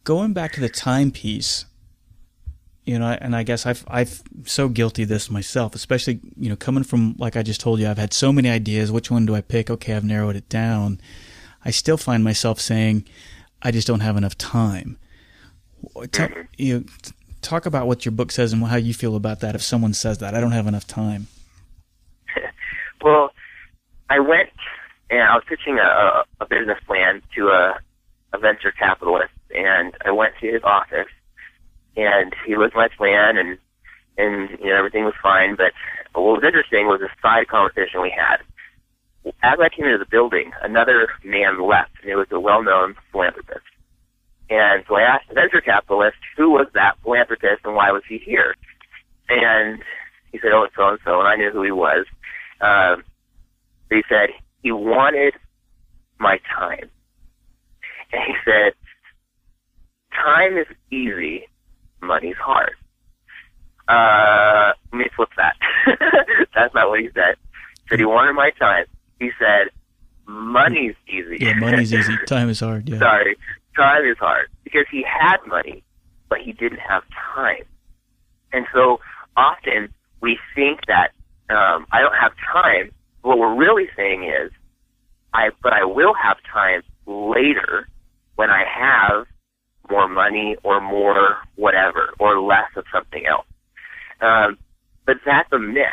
Going 0.04 0.34
back 0.34 0.52
to 0.54 0.62
the 0.62 0.70
time 0.70 1.10
piece, 1.10 1.66
you 2.86 3.00
know, 3.00 3.18
and 3.20 3.36
I 3.36 3.42
guess 3.42 3.66
I've 3.66 3.84
I've 3.88 4.22
so 4.46 4.70
guilty 4.70 5.04
of 5.04 5.10
this 5.10 5.32
myself, 5.32 5.74
especially 5.74 6.20
you 6.38 6.48
know 6.48 6.56
coming 6.56 6.84
from 6.84 7.16
like 7.18 7.36
I 7.36 7.42
just 7.42 7.60
told 7.60 7.80
you, 7.80 7.90
I've 7.90 7.98
had 7.98 8.14
so 8.14 8.32
many 8.32 8.48
ideas. 8.48 8.92
Which 8.92 9.10
one 9.10 9.26
do 9.26 9.34
I 9.34 9.42
pick? 9.42 9.72
Okay, 9.72 9.96
I've 9.96 10.04
narrowed 10.04 10.36
it 10.36 10.50
down. 10.50 11.02
I 11.66 11.72
still 11.72 11.98
find 11.98 12.24
myself 12.24 12.62
saying, 12.62 13.06
I 13.64 13.72
just 13.72 13.88
don't 13.88 14.02
have 14.02 14.18
enough 14.18 14.38
time. 14.38 15.00
Talk, 16.12 16.30
mm-hmm. 16.30 16.42
you 16.58 16.80
know, 16.80 16.86
talk 17.48 17.66
about 17.66 17.88
what 17.88 18.06
your 18.06 18.12
book 18.12 18.32
says 18.32 18.54
and 18.54 18.64
how 18.64 18.76
you 18.76 18.94
feel 18.94 19.16
about 19.16 19.40
that. 19.40 19.56
If 19.56 19.62
someone 19.62 19.94
says 19.94 20.18
that, 20.20 20.36
I 20.36 20.42
don't 20.42 20.52
have 20.52 20.68
enough 20.68 20.86
time. 20.86 21.28
well, 23.02 23.32
I 24.10 24.20
went 24.20 24.50
and 25.10 25.22
I 25.22 25.36
was 25.36 25.44
pitching 25.48 25.80
a, 25.80 26.24
a 26.42 26.46
business 26.46 26.78
plan 26.86 27.22
to 27.36 27.48
a, 27.48 27.80
a 28.34 28.38
venture 28.38 28.72
capitalist, 28.72 29.34
and 29.56 29.94
I 30.06 30.12
went 30.12 30.34
to 30.42 30.48
his 30.48 30.64
office 30.64 31.08
and 31.96 32.36
he 32.46 32.56
looked 32.56 32.76
my 32.76 32.88
plan 32.96 33.38
and 33.38 33.58
and 34.18 34.50
you 34.60 34.70
know 34.70 34.78
everything 34.78 35.06
was 35.06 35.14
fine. 35.22 35.56
But 35.56 35.74
what 36.14 36.42
was 36.42 36.44
interesting 36.44 36.88
was 36.88 37.02
a 37.02 37.10
side 37.22 37.48
conversation 37.48 38.02
we 38.02 38.10
had. 38.16 38.38
As 39.44 39.60
I 39.60 39.70
came 39.70 39.86
into 39.86 39.98
the 39.98 40.10
building, 40.10 40.52
another 40.62 41.10
man 41.24 41.62
left, 41.62 41.92
and 42.02 42.10
it 42.10 42.16
was 42.16 42.28
a 42.32 42.40
well-known 42.40 42.96
philanthropist. 43.12 43.66
And 44.50 44.84
so 44.88 44.96
I 44.96 45.02
asked 45.02 45.28
the 45.28 45.36
venture 45.36 45.62
capitalist, 45.62 46.18
who 46.38 46.52
was 46.52 46.68
that 46.74 46.98
philanthropist 47.04 47.62
and 47.66 47.76
why 47.76 47.92
was 47.92 48.04
he 48.08 48.18
here? 48.18 48.56
And 49.30 49.84
he 50.32 50.40
said, 50.40 50.52
oh, 50.54 50.64
it's 50.64 50.76
so 50.76 50.88
and 50.88 51.00
so, 51.04 51.20
and 51.20 51.28
I 51.28 51.36
knew 51.36 51.52
who 51.52 51.64
he 51.64 51.72
was. 51.72 52.06
Um, 52.62 53.04
he 53.90 54.04
said 54.10 54.30
he 54.64 54.72
wanted 54.72 55.34
my 56.20 56.40
time, 56.58 56.90
and 58.12 58.22
he 58.26 58.34
said, 58.46 58.74
time 60.12 60.58
is 60.58 60.68
easy 60.92 61.46
money's 62.02 62.36
hard. 62.38 62.74
Uh, 63.88 64.74
let 64.92 65.00
me 65.00 65.06
flip 65.16 65.30
that. 65.38 65.56
That's 66.56 66.74
not 66.74 66.90
what 66.90 67.00
he 67.00 67.10
said. 67.14 67.36
He 67.84 67.90
said 67.90 68.00
he 68.00 68.06
wanted 68.06 68.34
my 68.34 68.52
time. 68.52 68.86
He 69.20 69.32
said, 69.40 69.70
money's 70.28 70.96
easy. 71.08 71.38
Yeah, 71.40 71.54
money's 71.56 71.94
easy. 71.94 72.14
Time 72.28 72.50
is 72.50 72.60
hard. 72.60 72.90
Yeah. 72.90 73.00
Sorry. 73.00 73.38
Time 73.78 74.06
is 74.06 74.18
hard. 74.18 74.50
Because 74.64 74.86
he 74.92 75.04
had 75.04 75.38
money, 75.48 75.84
but 76.30 76.40
he 76.40 76.52
didn't 76.52 76.80
have 76.80 77.04
time. 77.36 77.64
And 78.52 78.66
so 78.74 79.00
often 79.38 79.94
we 80.22 80.38
think 80.56 80.82
that 80.88 81.12
um, 81.50 81.86
I 81.92 82.02
don't 82.02 82.16
have 82.16 82.34
time. 82.52 82.92
What 83.22 83.38
we're 83.38 83.56
really 83.56 83.88
saying 83.96 84.24
is, 84.24 84.52
I 85.34 85.52
but 85.62 85.74
I 85.74 85.86
will 85.86 86.14
have 86.14 86.38
time 86.52 86.82
later 87.06 87.88
when 88.36 88.50
I 88.50 88.64
have 88.66 89.28
more 89.90 90.08
money 90.08 90.56
or 90.64 90.82
more 90.82 91.38
whatever 91.56 92.14
or 92.20 92.42
less 92.42 92.70
of 92.76 92.86
something 92.92 93.26
else. 93.26 93.46
Um, 94.22 94.58
but 95.06 95.18
that's 95.26 95.52
a 95.54 95.60
myth 95.60 95.86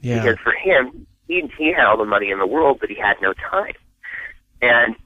yeah. 0.00 0.22
because 0.22 0.38
for 0.42 0.52
him, 0.52 1.06
he 1.28 1.48
he 1.56 1.72
had 1.72 1.84
all 1.84 1.96
the 1.96 2.04
money 2.04 2.30
in 2.30 2.38
the 2.38 2.46
world, 2.46 2.78
but 2.80 2.88
he 2.88 2.96
had 2.96 3.16
no 3.20 3.32
time. 3.34 3.74
And 4.62 4.96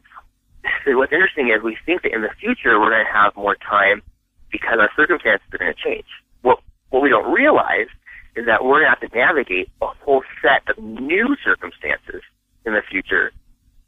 so 0.84 0.96
what's 0.96 1.12
interesting 1.12 1.48
is 1.48 1.62
we 1.62 1.76
think 1.84 2.02
that 2.02 2.12
in 2.12 2.22
the 2.22 2.30
future 2.40 2.78
we're 2.80 2.90
going 2.90 3.04
to 3.04 3.12
have 3.12 3.36
more 3.36 3.56
time 3.56 4.02
because 4.50 4.78
our 4.78 4.90
circumstances 4.96 5.46
are 5.52 5.58
going 5.58 5.74
to 5.74 5.82
change. 5.82 6.06
What 6.42 6.60
what 6.90 7.02
we 7.02 7.08
don't 7.08 7.32
realize 7.32 7.88
is 8.36 8.46
that 8.46 8.64
we're 8.64 8.80
going 8.80 8.92
to 8.92 9.00
have 9.00 9.10
to 9.10 9.16
navigate 9.16 9.70
a 9.82 9.86
whole 10.04 10.22
set 10.42 10.62
of 10.68 10.82
new 10.82 11.36
circumstances 11.44 12.22
in 12.64 12.74
the 12.74 12.82
future 12.90 13.32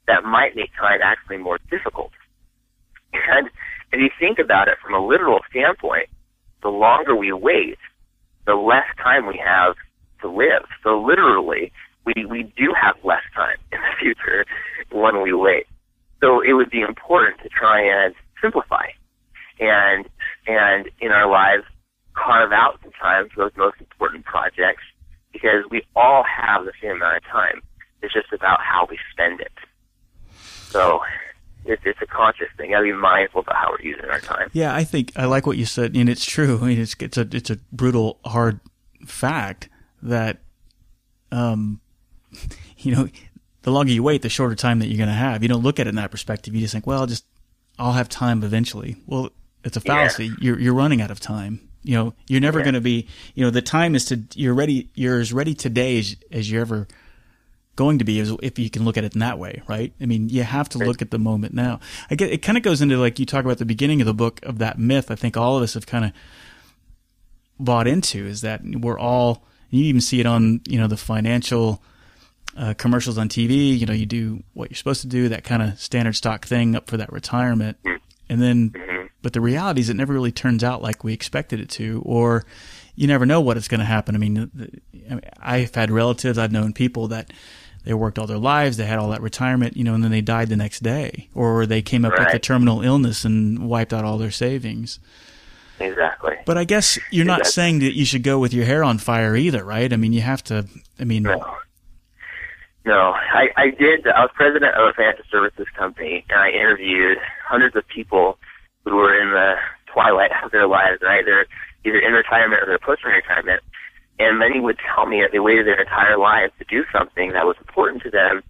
that 0.06 0.24
might 0.24 0.56
make 0.56 0.70
time 0.78 1.00
actually 1.02 1.38
more 1.38 1.58
difficult. 1.70 2.10
And 3.12 3.48
if 3.92 4.00
you 4.00 4.10
think 4.18 4.38
about 4.38 4.68
it 4.68 4.78
from 4.82 4.94
a 4.94 5.04
literal 5.04 5.40
standpoint, 5.50 6.08
the 6.62 6.68
longer 6.68 7.14
we 7.14 7.32
wait, 7.32 7.78
the 8.46 8.54
less 8.54 8.86
time 9.02 9.26
we 9.26 9.40
have 9.44 9.74
to 10.22 10.28
live. 10.28 10.64
So 10.82 11.00
literally, 11.00 11.72
we, 12.04 12.24
we 12.24 12.44
do 12.56 12.72
have 12.80 12.96
less 13.04 13.22
time 13.34 13.56
in 13.70 13.78
the 13.78 13.96
future 14.00 14.44
when 14.90 15.22
we 15.22 15.32
wait. 15.32 15.66
So 16.22 16.40
it 16.40 16.52
would 16.52 16.70
be 16.70 16.80
important 16.80 17.40
to 17.42 17.48
try 17.48 17.82
and 17.82 18.14
simplify 18.40 18.86
and, 19.60 20.08
and 20.46 20.90
in 21.00 21.12
our 21.12 21.28
lives, 21.28 21.64
carve 22.14 22.52
out 22.52 22.78
some 22.82 22.92
time 22.92 23.28
for 23.28 23.44
those 23.44 23.52
most 23.56 23.76
important 23.80 24.24
projects 24.24 24.82
because 25.32 25.64
we 25.70 25.82
all 25.96 26.24
have 26.24 26.64
the 26.64 26.72
same 26.82 26.92
amount 26.92 27.16
of 27.16 27.24
time. 27.24 27.62
It's 28.02 28.12
just 28.12 28.32
about 28.32 28.60
how 28.60 28.86
we 28.90 28.98
spend 29.12 29.40
it. 29.40 29.52
So 30.68 31.00
it's, 31.64 31.82
it's 31.84 32.00
a 32.02 32.06
conscious 32.06 32.48
thing. 32.56 32.70
Got 32.70 32.78
to 32.78 32.84
be 32.84 32.92
mindful 32.92 33.42
about 33.42 33.56
how 33.56 33.70
we're 33.70 33.86
using 33.86 34.04
our 34.06 34.20
time. 34.20 34.50
Yeah, 34.52 34.74
I 34.74 34.84
think 34.84 35.12
I 35.16 35.26
like 35.26 35.46
what 35.46 35.56
you 35.56 35.64
said, 35.64 35.94
and 35.94 36.08
it's 36.08 36.24
true. 36.24 36.58
I 36.60 36.66
mean, 36.66 36.80
it's 36.80 36.96
it's 36.98 37.16
a 37.16 37.28
it's 37.30 37.50
a 37.50 37.58
brutal, 37.70 38.18
hard 38.24 38.60
fact 39.06 39.68
that, 40.02 40.38
um, 41.30 41.80
you 42.78 42.94
know, 42.94 43.08
the 43.62 43.70
longer 43.70 43.92
you 43.92 44.02
wait, 44.02 44.22
the 44.22 44.28
shorter 44.28 44.54
time 44.54 44.78
that 44.80 44.88
you're 44.88 44.98
going 44.98 45.08
to 45.08 45.14
have. 45.14 45.42
You 45.42 45.48
don't 45.48 45.62
look 45.62 45.80
at 45.80 45.86
it 45.86 45.90
in 45.90 45.96
that 45.96 46.10
perspective. 46.10 46.54
You 46.54 46.60
just 46.60 46.72
think, 46.72 46.86
well, 46.86 47.00
I'll 47.00 47.06
just 47.06 47.24
I'll 47.78 47.92
have 47.92 48.08
time 48.08 48.42
eventually. 48.42 48.96
Well, 49.06 49.30
it's 49.64 49.76
a 49.76 49.80
fallacy. 49.80 50.26
Yeah. 50.26 50.34
You're 50.40 50.60
you're 50.60 50.74
running 50.74 51.00
out 51.00 51.10
of 51.10 51.20
time. 51.20 51.68
You 51.84 51.96
know, 51.96 52.14
you're 52.28 52.40
never 52.40 52.60
yeah. 52.60 52.64
going 52.64 52.74
to 52.74 52.80
be. 52.80 53.08
You 53.34 53.44
know, 53.44 53.50
the 53.50 53.62
time 53.62 53.94
is 53.94 54.04
to 54.06 54.22
you're 54.34 54.54
ready. 54.54 54.90
You're 54.94 55.20
as 55.20 55.32
ready 55.32 55.54
today 55.54 55.98
as 55.98 56.16
as 56.30 56.50
you're 56.50 56.62
ever 56.62 56.88
going 57.74 57.98
to 57.98 58.04
be 58.04 58.20
if 58.20 58.58
you 58.58 58.68
can 58.68 58.84
look 58.84 58.98
at 58.98 59.04
it 59.04 59.14
in 59.14 59.20
that 59.20 59.38
way, 59.38 59.62
right? 59.66 59.94
I 60.00 60.06
mean, 60.06 60.28
you 60.28 60.42
have 60.42 60.68
to 60.70 60.78
look 60.78 61.00
at 61.00 61.10
the 61.10 61.18
moment 61.18 61.54
now. 61.54 61.80
I 62.10 62.16
get 62.16 62.30
it 62.30 62.42
kind 62.42 62.58
of 62.58 62.64
goes 62.64 62.82
into 62.82 62.98
like 62.98 63.18
you 63.18 63.26
talk 63.26 63.44
about 63.44 63.58
the 63.58 63.64
beginning 63.64 64.00
of 64.00 64.06
the 64.06 64.14
book 64.14 64.40
of 64.42 64.58
that 64.58 64.78
myth. 64.78 65.10
I 65.10 65.14
think 65.14 65.36
all 65.36 65.56
of 65.56 65.62
us 65.62 65.74
have 65.74 65.86
kind 65.86 66.04
of 66.04 66.12
bought 67.58 67.86
into 67.86 68.26
is 68.26 68.40
that 68.40 68.62
we're 68.64 68.98
all 68.98 69.44
you 69.70 69.84
even 69.84 70.00
see 70.00 70.20
it 70.20 70.26
on 70.26 70.60
you 70.66 70.78
know 70.78 70.86
the 70.86 70.96
financial 70.96 71.82
uh, 72.56 72.74
commercials 72.74 73.18
on 73.18 73.28
TV. 73.28 73.78
You 73.78 73.86
know, 73.86 73.92
you 73.92 74.06
do 74.06 74.42
what 74.54 74.70
you're 74.70 74.76
supposed 74.76 75.02
to 75.02 75.08
do, 75.08 75.28
that 75.28 75.44
kind 75.44 75.62
of 75.62 75.78
standard 75.80 76.16
stock 76.16 76.46
thing 76.46 76.74
up 76.74 76.88
for 76.88 76.96
that 76.96 77.12
retirement, 77.12 77.78
and 78.28 78.40
then, 78.40 78.74
but 79.22 79.32
the 79.32 79.40
reality 79.40 79.80
is 79.80 79.88
it 79.88 79.96
never 79.96 80.12
really 80.12 80.32
turns 80.32 80.64
out 80.64 80.82
like 80.82 81.04
we 81.04 81.12
expected 81.12 81.60
it 81.60 81.70
to, 81.70 82.02
or 82.04 82.44
you 82.94 83.06
never 83.06 83.26
know 83.26 83.40
what 83.40 83.56
is 83.56 83.68
going 83.68 83.80
to 83.80 83.86
happen. 83.86 84.14
I 84.14 84.18
mean, 84.18 84.80
I've 85.40 85.74
had 85.74 85.90
relatives, 85.90 86.38
I've 86.38 86.52
known 86.52 86.72
people 86.72 87.08
that 87.08 87.32
they 87.84 87.94
worked 87.94 88.18
all 88.18 88.26
their 88.26 88.38
lives, 88.38 88.76
they 88.76 88.86
had 88.86 88.98
all 88.98 89.10
that 89.10 89.22
retirement, 89.22 89.76
you 89.76 89.84
know, 89.84 89.94
and 89.94 90.04
then 90.04 90.10
they 90.10 90.20
died 90.20 90.48
the 90.48 90.56
next 90.56 90.82
day, 90.82 91.28
or 91.34 91.66
they 91.66 91.82
came 91.82 92.04
up 92.04 92.12
right. 92.12 92.26
with 92.26 92.34
a 92.34 92.38
terminal 92.38 92.82
illness 92.82 93.24
and 93.24 93.68
wiped 93.68 93.92
out 93.92 94.04
all 94.04 94.18
their 94.18 94.30
savings. 94.30 94.98
Exactly. 95.80 96.36
But 96.46 96.58
I 96.58 96.64
guess 96.64 96.98
you're 97.10 97.24
not 97.24 97.40
exactly. 97.40 97.52
saying 97.52 97.78
that 97.80 97.96
you 97.96 98.04
should 98.04 98.22
go 98.22 98.38
with 98.38 98.54
your 98.54 98.64
hair 98.64 98.84
on 98.84 98.98
fire 98.98 99.34
either, 99.34 99.64
right? 99.64 99.92
I 99.92 99.96
mean, 99.96 100.12
you 100.12 100.20
have 100.20 100.44
to. 100.44 100.66
I 101.00 101.04
mean, 101.04 101.24
no. 101.24 101.56
No, 102.84 103.14
I, 103.14 103.48
I 103.56 103.70
did. 103.70 104.06
I 104.08 104.22
was 104.22 104.30
president 104.34 104.74
of 104.74 104.88
a 104.88 104.92
financial 104.92 105.24
services 105.30 105.66
company, 105.78 106.24
and 106.28 106.40
I 106.40 106.50
interviewed 106.50 107.18
hundreds 107.46 107.76
of 107.76 107.86
people 107.86 108.38
who 108.84 108.96
were 108.96 109.14
in 109.20 109.30
the 109.30 109.54
twilight 109.92 110.32
of 110.44 110.50
their 110.50 110.66
lives, 110.66 111.00
right? 111.02 111.24
They're 111.24 111.46
either 111.84 111.98
in 111.98 112.12
retirement 112.12 112.62
or 112.62 112.66
they're 112.66 112.78
post-retirement, 112.78 113.62
and 114.18 114.38
many 114.38 114.58
would 114.58 114.78
tell 114.94 115.06
me 115.06 115.20
that 115.20 115.30
they 115.32 115.38
waited 115.38 115.66
their 115.66 115.80
entire 115.80 116.18
lives 116.18 116.52
to 116.58 116.64
do 116.64 116.84
something 116.92 117.32
that 117.32 117.46
was 117.46 117.56
important 117.60 118.02
to 118.02 118.10
them, 118.10 118.42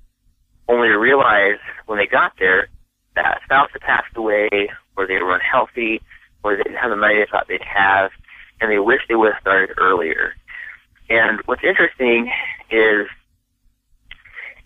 only 0.68 0.88
to 0.88 0.98
realize 0.98 1.58
when 1.86 1.98
they 1.98 2.06
got 2.06 2.32
there 2.38 2.68
that 3.16 3.38
a 3.38 3.44
spouse 3.44 3.68
had 3.72 3.82
passed 3.82 4.16
away, 4.16 4.48
or 4.96 5.06
they 5.06 5.20
were 5.20 5.34
unhealthy, 5.34 6.00
or 6.42 6.56
they 6.56 6.62
didn't 6.62 6.78
have 6.78 6.90
the 6.90 6.96
money 6.96 7.16
they 7.16 7.26
thought 7.30 7.48
they'd 7.48 7.60
have, 7.62 8.10
and 8.60 8.70
they 8.70 8.78
wish 8.78 9.00
they 9.08 9.14
would 9.14 9.32
have 9.32 9.40
started 9.42 9.76
earlier. 9.78 10.34
And 11.10 11.40
what's 11.44 11.64
interesting 11.64 12.30
is 12.70 13.06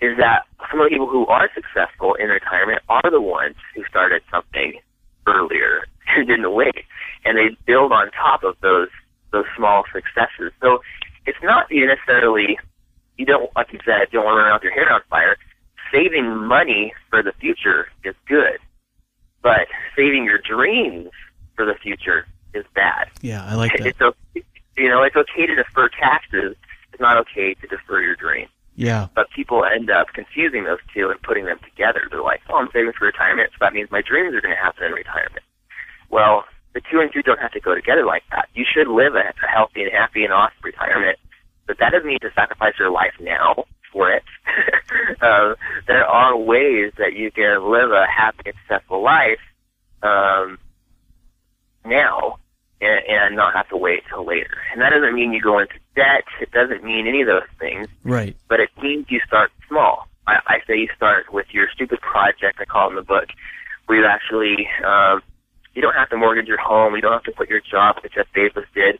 is 0.00 0.16
that 0.18 0.44
some 0.70 0.80
of 0.80 0.86
the 0.86 0.90
people 0.90 1.08
who 1.08 1.26
are 1.26 1.48
successful 1.54 2.14
in 2.14 2.28
retirement 2.28 2.82
are 2.88 3.10
the 3.10 3.20
ones 3.20 3.56
who 3.74 3.84
started 3.84 4.22
something 4.30 4.78
earlier 5.26 5.86
who 6.14 6.24
didn't 6.24 6.52
wait, 6.52 6.84
and 7.24 7.36
they 7.38 7.56
build 7.66 7.92
on 7.92 8.10
top 8.12 8.44
of 8.44 8.56
those 8.60 8.88
those 9.32 9.44
small 9.56 9.84
successes. 9.92 10.52
So 10.60 10.82
it's 11.26 11.38
not 11.42 11.70
you 11.70 11.86
necessarily 11.86 12.58
you 13.16 13.26
don't 13.26 13.50
like 13.56 13.72
you 13.72 13.80
said 13.84 14.08
don't 14.12 14.24
want 14.24 14.36
to 14.36 14.42
run 14.42 14.52
out 14.52 14.62
your 14.62 14.72
hair 14.72 14.92
on 14.92 15.00
fire. 15.10 15.36
Saving 15.92 16.36
money 16.36 16.92
for 17.10 17.22
the 17.22 17.32
future 17.40 17.88
is 18.04 18.14
good, 18.26 18.58
but 19.42 19.68
saving 19.96 20.24
your 20.24 20.38
dreams 20.38 21.10
for 21.54 21.64
the 21.64 21.74
future 21.74 22.26
is 22.54 22.64
bad. 22.74 23.08
Yeah, 23.22 23.44
I 23.44 23.54
like 23.54 23.72
that. 23.78 23.86
It's 23.86 24.00
okay, 24.00 24.44
you 24.76 24.88
know, 24.88 25.02
it's 25.02 25.16
okay 25.16 25.46
to 25.46 25.54
defer 25.54 25.88
taxes. 25.88 26.56
It's 26.92 27.00
not 27.00 27.16
okay 27.18 27.54
to 27.54 27.66
defer 27.66 28.00
your 28.00 28.16
dreams. 28.16 28.50
Yeah. 28.76 29.08
But 29.14 29.30
people 29.30 29.64
end 29.64 29.90
up 29.90 30.08
confusing 30.12 30.64
those 30.64 30.78
two 30.94 31.08
and 31.10 31.20
putting 31.22 31.46
them 31.46 31.58
together. 31.64 32.02
They're 32.10 32.22
like, 32.22 32.42
oh, 32.48 32.56
I'm 32.56 32.68
saving 32.72 32.92
for 32.92 33.06
retirement, 33.06 33.50
so 33.52 33.56
that 33.60 33.72
means 33.72 33.90
my 33.90 34.02
dreams 34.02 34.34
are 34.34 34.40
going 34.40 34.54
to 34.54 34.62
happen 34.62 34.84
in 34.84 34.92
retirement. 34.92 35.44
Well, 36.10 36.44
the 36.74 36.82
two 36.90 37.00
and 37.00 37.10
two 37.12 37.22
don't 37.22 37.40
have 37.40 37.52
to 37.52 37.60
go 37.60 37.74
together 37.74 38.04
like 38.04 38.22
that. 38.30 38.48
You 38.54 38.64
should 38.70 38.88
live 38.88 39.14
a, 39.14 39.32
a 39.42 39.48
healthy 39.48 39.82
and 39.82 39.92
happy 39.92 40.24
and 40.24 40.32
awesome 40.32 40.58
retirement, 40.62 41.18
but 41.66 41.78
that 41.78 41.90
doesn't 41.92 42.06
mean 42.06 42.20
to 42.20 42.30
sacrifice 42.34 42.74
your 42.78 42.90
life 42.90 43.14
now 43.18 43.64
for 43.92 44.12
it. 44.12 44.22
uh, 45.22 45.54
there 45.86 46.06
are 46.06 46.36
ways 46.36 46.92
that 46.98 47.14
you 47.14 47.30
can 47.30 47.70
live 47.70 47.90
a 47.90 48.06
happy 48.06 48.42
and 48.50 48.54
successful 48.68 49.02
life 49.02 49.40
um, 50.02 50.58
now 51.84 52.38
and, 52.80 53.00
and 53.08 53.36
not 53.36 53.54
have 53.54 53.68
to 53.68 53.76
wait 53.76 54.02
till 54.08 54.24
later. 54.24 54.58
And 54.72 54.80
that 54.80 54.90
doesn't 54.90 55.14
mean 55.14 55.32
you 55.32 55.40
go 55.40 55.58
into 55.58 55.74
debt. 55.94 56.24
It 56.40 56.50
doesn't 56.52 56.84
mean 56.84 57.06
any 57.06 57.22
of 57.22 57.26
those 57.26 57.48
things. 57.58 57.88
Right. 58.04 58.36
But 58.48 58.60
it 58.60 58.70
means 58.82 59.06
you 59.08 59.20
start 59.26 59.50
small. 59.68 60.08
I, 60.26 60.38
I 60.46 60.58
say 60.66 60.78
you 60.78 60.88
start 60.96 61.32
with 61.32 61.46
your 61.52 61.68
stupid 61.72 62.00
project. 62.00 62.58
I 62.60 62.64
call 62.64 62.88
it 62.88 62.90
in 62.90 62.96
the 62.96 63.02
book, 63.02 63.28
where 63.86 64.00
you 64.00 64.06
actually 64.06 64.68
um, 64.84 65.22
you 65.74 65.82
don't 65.82 65.94
have 65.94 66.10
to 66.10 66.16
mortgage 66.16 66.48
your 66.48 66.60
home. 66.60 66.94
You 66.94 67.02
don't 67.02 67.12
have 67.12 67.24
to 67.24 67.32
put 67.32 67.48
your 67.48 67.60
job 67.60 67.96
like 68.02 68.12
Jeff 68.12 68.26
Bezos 68.34 68.64
did. 68.74 68.98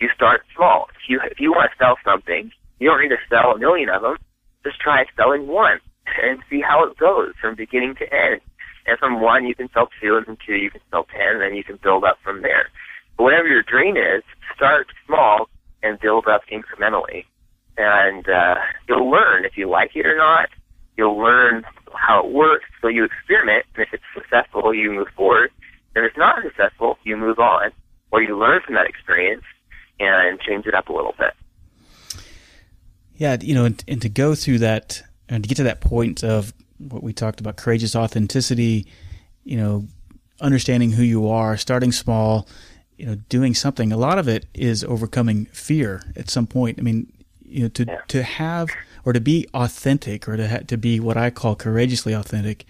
You 0.00 0.08
start 0.14 0.42
small. 0.56 0.88
If 0.90 1.08
you 1.08 1.20
if 1.30 1.40
you 1.40 1.52
want 1.52 1.70
to 1.70 1.78
sell 1.78 1.96
something, 2.04 2.50
you 2.80 2.88
don't 2.88 3.00
need 3.00 3.10
to 3.10 3.18
sell 3.28 3.52
a 3.52 3.58
million 3.58 3.88
of 3.88 4.02
them. 4.02 4.16
Just 4.64 4.80
try 4.80 5.04
selling 5.16 5.46
one 5.46 5.78
and 6.22 6.40
see 6.50 6.60
how 6.60 6.84
it 6.84 6.96
goes 6.98 7.32
from 7.40 7.54
beginning 7.54 7.94
to 7.96 8.12
end. 8.12 8.40
And 8.86 8.98
from 8.98 9.20
one, 9.20 9.46
you 9.46 9.54
can 9.54 9.70
sell 9.72 9.88
two, 10.00 10.16
and 10.16 10.26
from 10.26 10.36
two, 10.44 10.56
you 10.56 10.70
can 10.70 10.80
sell 10.90 11.04
ten, 11.04 11.34
and 11.34 11.40
then 11.40 11.54
you 11.54 11.64
can 11.64 11.78
build 11.82 12.04
up 12.04 12.18
from 12.22 12.42
there. 12.42 12.68
Whatever 13.16 13.48
your 13.48 13.62
dream 13.62 13.96
is, 13.96 14.22
start 14.54 14.88
small 15.06 15.48
and 15.82 15.98
build 16.00 16.26
up 16.26 16.42
incrementally. 16.50 17.24
And 17.76 18.28
uh, 18.28 18.56
you'll 18.88 19.10
learn 19.10 19.44
if 19.44 19.56
you 19.56 19.68
like 19.68 19.94
it 19.94 20.06
or 20.06 20.16
not. 20.16 20.48
You'll 20.96 21.18
learn 21.18 21.64
how 21.92 22.24
it 22.24 22.32
works. 22.32 22.66
So 22.80 22.88
you 22.88 23.04
experiment, 23.04 23.66
and 23.74 23.84
if 23.84 23.92
it's 23.92 24.04
successful, 24.14 24.72
you 24.72 24.92
move 24.92 25.08
forward. 25.16 25.50
And 25.94 26.04
if 26.04 26.10
it's 26.10 26.18
not 26.18 26.42
successful, 26.42 26.98
you 27.04 27.16
move 27.16 27.38
on, 27.38 27.70
or 28.10 28.22
you 28.22 28.38
learn 28.38 28.60
from 28.64 28.74
that 28.74 28.86
experience 28.86 29.44
and 30.00 30.40
change 30.40 30.66
it 30.66 30.74
up 30.74 30.88
a 30.88 30.92
little 30.92 31.14
bit. 31.18 31.34
Yeah, 33.16 33.36
you 33.40 33.54
know, 33.54 33.64
and, 33.64 33.82
and 33.86 34.02
to 34.02 34.08
go 34.08 34.34
through 34.34 34.58
that 34.58 35.02
and 35.28 35.44
to 35.44 35.48
get 35.48 35.56
to 35.56 35.62
that 35.64 35.80
point 35.80 36.24
of 36.24 36.52
what 36.78 37.02
we 37.02 37.12
talked 37.12 37.40
about, 37.40 37.56
courageous 37.56 37.94
authenticity, 37.94 38.86
you 39.44 39.56
know, 39.56 39.86
understanding 40.40 40.90
who 40.90 41.02
you 41.02 41.28
are, 41.28 41.56
starting 41.56 41.92
small, 41.92 42.48
you 42.96 43.06
know, 43.06 43.16
doing 43.28 43.54
something. 43.54 43.92
A 43.92 43.96
lot 43.96 44.18
of 44.18 44.28
it 44.28 44.46
is 44.54 44.84
overcoming 44.84 45.46
fear 45.46 46.02
at 46.16 46.30
some 46.30 46.46
point. 46.46 46.78
I 46.78 46.82
mean, 46.82 47.12
you 47.44 47.62
know, 47.62 47.68
to 47.68 47.84
yeah. 47.84 48.00
to 48.08 48.22
have 48.22 48.70
or 49.04 49.12
to 49.12 49.20
be 49.20 49.46
authentic 49.54 50.28
or 50.28 50.36
to 50.36 50.48
ha- 50.48 50.62
to 50.66 50.76
be 50.76 51.00
what 51.00 51.16
I 51.16 51.30
call 51.30 51.56
courageously 51.56 52.12
authentic, 52.12 52.64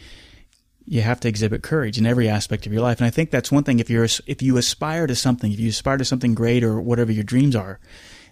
you 0.87 1.03
have 1.03 1.21
to 1.21 1.29
exhibit 1.29 1.63
courage 1.63 1.99
in 1.99 2.07
every 2.07 2.29
aspect 2.29 2.67
of 2.67 2.73
your 2.73 2.83
life. 2.83 2.99
And 2.99 3.07
I 3.07 3.11
think 3.11 3.31
that's 3.31 3.53
one 3.53 3.65
thing. 3.65 3.81
If 3.81 3.91
you're 3.91 4.05
if 4.05 4.43
you 4.43 4.57
aspire 4.57 5.07
to 5.07 5.15
something, 5.15 5.53
if 5.53 5.61
you 5.61 5.69
aspire 5.69 5.99
to 5.99 6.05
something 6.05 6.35
great 6.35 6.65
or 6.65 6.81
whatever 6.81 7.13
your 7.13 7.25
dreams 7.25 7.55
are, 7.55 7.79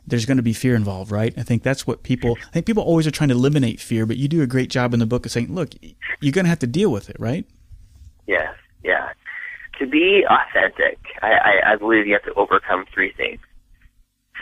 there's 0.06 0.26
going 0.26 0.38
to 0.38 0.42
be 0.42 0.52
fear 0.52 0.74
involved, 0.74 1.10
right? 1.10 1.34
I 1.36 1.42
think 1.42 1.62
that's 1.62 1.86
what 1.86 2.02
people. 2.02 2.36
I 2.40 2.50
think 2.50 2.66
people 2.66 2.82
always 2.82 3.06
are 3.06 3.12
trying 3.12 3.28
to 3.28 3.34
eliminate 3.34 3.80
fear, 3.80 4.06
but 4.06 4.16
you 4.16 4.28
do 4.28 4.42
a 4.42 4.46
great 4.46 4.70
job 4.70 4.94
in 4.94 5.00
the 5.00 5.06
book 5.06 5.26
of 5.26 5.32
saying, 5.32 5.54
look, 5.54 5.74
you're 6.20 6.32
going 6.32 6.46
to 6.46 6.50
have 6.50 6.58
to 6.60 6.66
deal 6.66 6.90
with 6.90 7.10
it, 7.10 7.16
right? 7.18 7.46
Yes, 8.26 8.54
yeah 8.82 9.12
to 9.78 9.86
be 9.86 10.24
authentic, 10.28 10.98
I, 11.22 11.32
I, 11.32 11.72
I 11.72 11.76
believe 11.76 12.06
you 12.06 12.12
have 12.14 12.24
to 12.24 12.34
overcome 12.34 12.84
three 12.92 13.12
things 13.12 13.40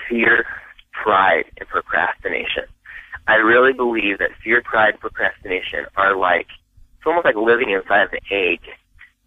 fear, 0.09 0.47
pride, 0.93 1.45
and 1.59 1.69
procrastination. 1.69 2.64
I 3.27 3.37
really 3.37 3.73
believe 3.73 4.19
that 4.19 4.31
fear, 4.43 4.61
pride, 4.62 4.95
and 4.95 5.01
procrastination 5.01 5.87
are 5.97 6.16
like, 6.16 6.49
it's 6.97 7.07
almost 7.07 7.25
like 7.25 7.37
living 7.37 7.71
inside 7.71 8.03
of 8.03 8.11
the 8.11 8.21
egg 8.31 8.61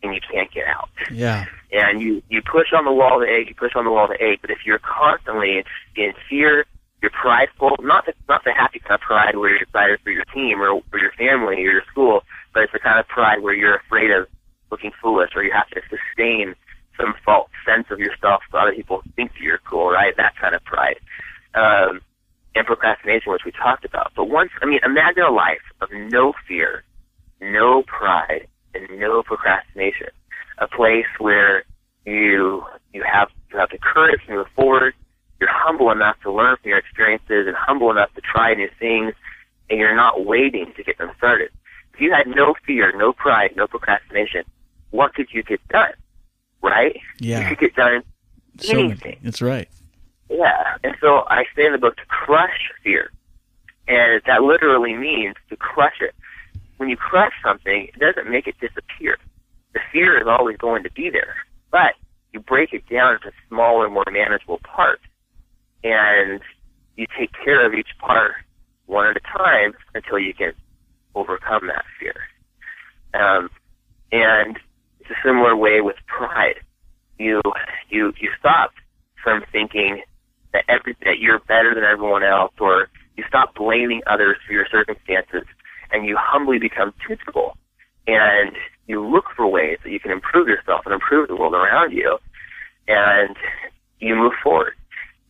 and 0.01 0.13
you 0.13 0.19
can't 0.29 0.51
get 0.51 0.67
out. 0.67 0.89
Yeah. 1.11 1.45
And 1.71 2.01
you, 2.01 2.21
you 2.29 2.41
push 2.41 2.73
on 2.73 2.85
the 2.85 2.91
wall 2.91 3.21
of 3.21 3.27
the 3.27 3.33
egg, 3.33 3.47
you 3.47 3.55
push 3.55 3.71
on 3.75 3.85
the 3.85 3.91
wall 3.91 4.03
of 4.03 4.11
the 4.11 4.21
egg, 4.21 4.39
but 4.41 4.51
if 4.51 4.59
you're 4.65 4.79
constantly 4.79 5.63
in 5.95 6.13
fear, 6.29 6.65
you're 7.01 7.11
prideful, 7.11 7.77
not 7.81 8.05
the, 8.05 8.13
not 8.27 8.43
the 8.43 8.51
happy 8.51 8.79
kind 8.79 8.95
of 8.95 9.01
pride 9.01 9.37
where 9.37 9.49
you're 9.51 9.63
excited 9.63 9.99
for 10.03 10.11
your 10.11 10.25
team 10.25 10.61
or, 10.61 10.69
or 10.71 10.99
your 10.99 11.11
family 11.13 11.55
or 11.55 11.71
your 11.71 11.83
school, 11.89 12.23
but 12.53 12.63
it's 12.63 12.73
the 12.73 12.79
kind 12.79 12.99
of 12.99 13.07
pride 13.07 13.41
where 13.41 13.53
you're 13.53 13.75
afraid 13.75 14.11
of 14.11 14.27
looking 14.69 14.91
foolish 15.01 15.31
or 15.35 15.43
you 15.43 15.51
have 15.51 15.69
to 15.69 15.81
sustain 15.89 16.55
some 16.97 17.13
false 17.25 17.49
sense 17.65 17.87
of 17.89 17.99
yourself 17.99 18.41
so 18.51 18.57
other 18.57 18.73
people 18.73 19.01
think 19.15 19.31
you're 19.39 19.59
cool, 19.59 19.89
right? 19.89 20.15
That 20.17 20.35
kind 20.35 20.55
of 20.55 20.63
pride. 20.63 20.99
Um, 21.55 22.01
and 22.55 22.67
procrastination, 22.67 23.31
which 23.31 23.45
we 23.45 23.51
talked 23.51 23.85
about. 23.85 24.11
But 24.15 24.29
once, 24.29 24.51
I 24.61 24.65
mean, 24.65 24.79
imagine 24.83 25.23
a 25.23 25.31
life 25.31 25.63
of 25.81 25.89
no 25.91 26.33
fear, 26.47 26.83
no 27.41 27.83
pride, 27.83 28.47
and 28.73 28.99
no 28.99 29.23
procrastination. 29.23 30.09
A 30.59 30.67
place 30.67 31.07
where 31.19 31.63
you 32.05 32.63
you 32.93 33.03
have 33.03 33.29
you 33.51 33.57
have 33.57 33.69
the 33.71 33.79
courage 33.79 34.21
to 34.27 34.33
move 34.33 34.47
forward. 34.55 34.93
You're 35.39 35.49
humble 35.51 35.91
enough 35.91 36.15
to 36.23 36.31
learn 36.31 36.57
from 36.61 36.69
your 36.69 36.77
experiences 36.77 37.47
and 37.47 37.55
humble 37.55 37.89
enough 37.91 38.13
to 38.13 38.21
try 38.21 38.53
new 38.53 38.69
things, 38.79 39.13
and 39.69 39.79
you're 39.79 39.95
not 39.95 40.25
waiting 40.25 40.71
to 40.77 40.83
get 40.83 40.97
them 40.99 41.11
started. 41.17 41.49
If 41.93 42.01
you 42.01 42.11
had 42.11 42.27
no 42.27 42.55
fear, 42.65 42.93
no 42.95 43.12
pride, 43.23 43.55
no 43.55 43.67
procrastination, 43.67 44.43
what 44.91 45.13
could 45.15 45.27
you 45.31 45.43
get 45.43 45.65
done? 45.69 45.93
Right? 46.61 46.99
Yeah. 47.19 47.39
You 47.39 47.55
could 47.55 47.59
get 47.59 47.75
done 47.75 48.03
so 48.59 48.77
anything. 48.77 49.19
That's 49.23 49.41
right. 49.41 49.69
Yeah. 50.29 50.75
And 50.83 50.95
so 50.99 51.23
I 51.27 51.45
say 51.55 51.65
in 51.65 51.71
the 51.71 51.77
book 51.77 51.95
to 51.97 52.05
crush 52.05 52.69
fear. 52.83 53.11
And 53.87 54.21
that 54.27 54.43
literally 54.43 54.93
means 54.93 55.35
to 55.49 55.55
crush 55.55 56.01
it. 56.01 56.13
When 56.77 56.89
you 56.89 56.97
crush 56.97 57.33
something, 57.41 57.87
it 57.93 57.99
doesn't 57.99 58.29
make 58.29 58.45
it 58.47 58.55
disappear. 58.59 59.17
the 59.73 59.79
fear 59.91 60.19
is 60.21 60.27
always 60.27 60.57
going 60.57 60.83
to 60.83 60.91
be 60.91 61.09
there. 61.09 61.35
But 61.71 61.95
you 62.33 62.41
break 62.41 62.73
it 62.73 62.87
down 62.89 63.15
into 63.15 63.31
smaller, 63.47 63.89
more 63.89 64.05
manageable 64.11 64.59
parts. 64.63 65.03
And 65.83 66.41
you 66.97 67.07
take 67.17 67.31
care 67.43 67.65
of 67.65 67.73
each 67.73 67.97
part 67.99 68.33
one 68.85 69.07
at 69.07 69.15
a 69.15 69.21
time 69.21 69.73
until 69.95 70.19
you 70.19 70.33
can 70.33 70.53
overcome 71.15 71.67
that 71.67 71.85
fear. 71.99 72.15
Um, 73.13 73.49
and 74.11 74.57
it's 74.99 75.09
a 75.09 75.27
similar 75.27 75.55
way 75.55 75.81
with 75.81 75.95
pride. 76.07 76.59
You 77.19 77.41
you 77.89 78.13
you 78.19 78.29
stop 78.39 78.71
from 79.23 79.43
thinking 79.51 80.01
that 80.53 80.65
every 80.67 80.95
that 81.03 81.19
you're 81.19 81.39
better 81.39 81.73
than 81.73 81.83
everyone 81.83 82.23
else, 82.23 82.53
or 82.59 82.89
you 83.17 83.23
stop 83.27 83.55
blaming 83.55 84.01
others 84.07 84.37
for 84.45 84.53
your 84.53 84.67
circumstances, 84.71 85.43
and 85.91 86.05
you 86.05 86.17
humbly 86.19 86.59
become 86.59 86.93
teachable, 87.07 87.57
and 88.07 88.51
you 88.87 89.05
look 89.05 89.25
for 89.35 89.47
ways 89.47 89.77
that 89.83 89.91
you 89.91 89.99
can 89.99 90.11
improve 90.11 90.47
yourself 90.47 90.81
and 90.85 90.93
improve 90.93 91.27
the 91.27 91.35
world 91.35 91.53
around 91.53 91.91
you, 91.91 92.17
and 92.87 93.35
you 93.99 94.15
move 94.15 94.33
forward. 94.41 94.73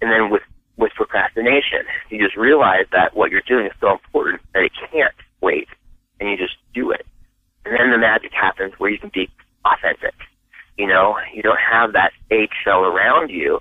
And 0.02 0.12
then 0.12 0.30
with 0.30 0.44
with 0.78 0.92
procrastination, 0.96 1.86
you 2.10 2.20
just 2.20 2.36
realize 2.36 2.86
that 2.92 3.16
what 3.16 3.32
you're 3.32 3.42
doing 3.48 3.66
is 3.66 3.74
so 3.80 3.92
important 3.92 4.42
that 4.54 4.64
it 4.64 4.72
can't 4.92 5.14
wait, 5.42 5.68
and 6.20 6.30
you 6.30 6.38
just 6.38 6.56
do 6.74 6.92
it. 6.92 7.06
And 7.66 7.80
then 7.80 7.92
the 7.92 7.98
magic 7.98 8.32
happens 8.34 8.74
where 8.78 8.90
you 8.90 9.00
can 9.00 9.12
be 9.14 9.30
authentic. 9.66 10.14
You 10.78 10.88
know, 10.88 11.18
you 11.34 11.42
don't 11.42 11.60
have 11.60 11.94
that 11.94 12.12
eggshell 12.32 12.84
around 12.84 13.30
you, 13.30 13.60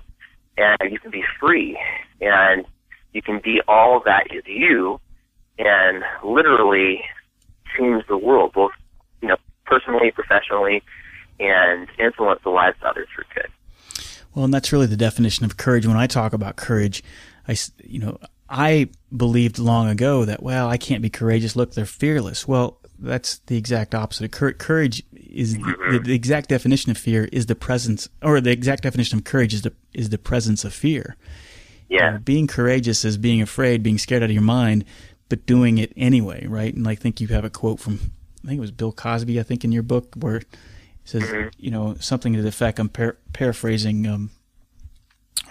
and 0.57 0.91
you 0.91 0.99
can 0.99 1.11
be 1.11 1.23
free, 1.39 1.79
and 2.19 2.65
you 3.13 3.21
can 3.21 3.39
be 3.43 3.61
all 3.67 4.01
that 4.05 4.27
is 4.33 4.43
you, 4.45 4.99
and 5.59 6.03
literally 6.23 7.01
change 7.77 8.03
the 8.07 8.17
world, 8.17 8.53
both 8.53 8.71
you 9.21 9.27
know, 9.27 9.37
personally, 9.65 10.11
professionally, 10.11 10.83
and 11.39 11.87
influence 11.97 12.41
the 12.43 12.49
lives 12.49 12.77
of 12.81 12.87
others 12.91 13.07
for 13.15 13.25
good. 13.33 13.49
Well, 14.33 14.45
and 14.45 14.53
that's 14.53 14.71
really 14.71 14.87
the 14.87 14.97
definition 14.97 15.45
of 15.45 15.57
courage. 15.57 15.85
When 15.85 15.97
I 15.97 16.07
talk 16.07 16.33
about 16.33 16.55
courage, 16.55 17.03
I, 17.47 17.55
you 17.83 17.99
know, 17.99 18.17
I 18.49 18.89
believed 19.15 19.59
long 19.59 19.89
ago 19.89 20.25
that, 20.25 20.41
well, 20.43 20.67
I 20.67 20.77
can't 20.77 21.01
be 21.01 21.09
courageous. 21.09 21.55
Look, 21.55 21.73
they're 21.73 21.85
fearless. 21.85 22.47
Well, 22.47 22.79
that's 22.99 23.39
the 23.47 23.57
exact 23.57 23.95
opposite. 23.95 24.31
Courage 24.31 25.03
is 25.13 25.55
the, 25.55 26.01
the, 26.03 26.13
exact 26.13 26.49
definition 26.49 26.91
of 26.91 26.97
fear 26.97 27.27
is 27.31 27.47
the 27.47 27.55
presence, 27.55 28.07
or 28.21 28.39
the 28.39 28.51
exact 28.51 28.83
definition 28.83 29.17
of 29.17 29.23
courage 29.23 29.53
is 29.53 29.63
the 29.63 29.73
is 29.93 30.09
the 30.09 30.17
presence 30.17 30.63
of 30.63 30.73
fear. 30.73 31.17
Yeah. 31.89 32.15
Uh, 32.15 32.17
being 32.19 32.47
courageous 32.47 33.05
is 33.05 33.17
being 33.17 33.41
afraid, 33.41 33.83
being 33.83 33.97
scared 33.97 34.23
out 34.23 34.29
of 34.29 34.33
your 34.33 34.41
mind, 34.41 34.85
but 35.29 35.45
doing 35.45 35.77
it 35.77 35.93
anyway, 35.95 36.45
right? 36.47 36.73
And 36.73 36.87
I 36.87 36.95
think 36.95 37.21
you 37.21 37.27
have 37.27 37.45
a 37.45 37.49
quote 37.49 37.79
from, 37.79 37.99
I 38.43 38.47
think 38.47 38.57
it 38.57 38.61
was 38.61 38.71
Bill 38.71 38.91
Cosby, 38.91 39.39
I 39.39 39.43
think 39.43 39.63
in 39.63 39.71
your 39.71 39.83
book 39.83 40.13
where 40.15 40.37
it 40.37 40.47
says, 41.05 41.23
mm-hmm. 41.23 41.49
you 41.57 41.71
know, 41.71 41.95
something 41.99 42.33
to 42.33 42.41
the 42.41 42.47
effect. 42.47 42.79
I'm 42.79 42.89
par- 42.89 43.17
paraphrasing. 43.33 44.07
Um, 44.07 44.31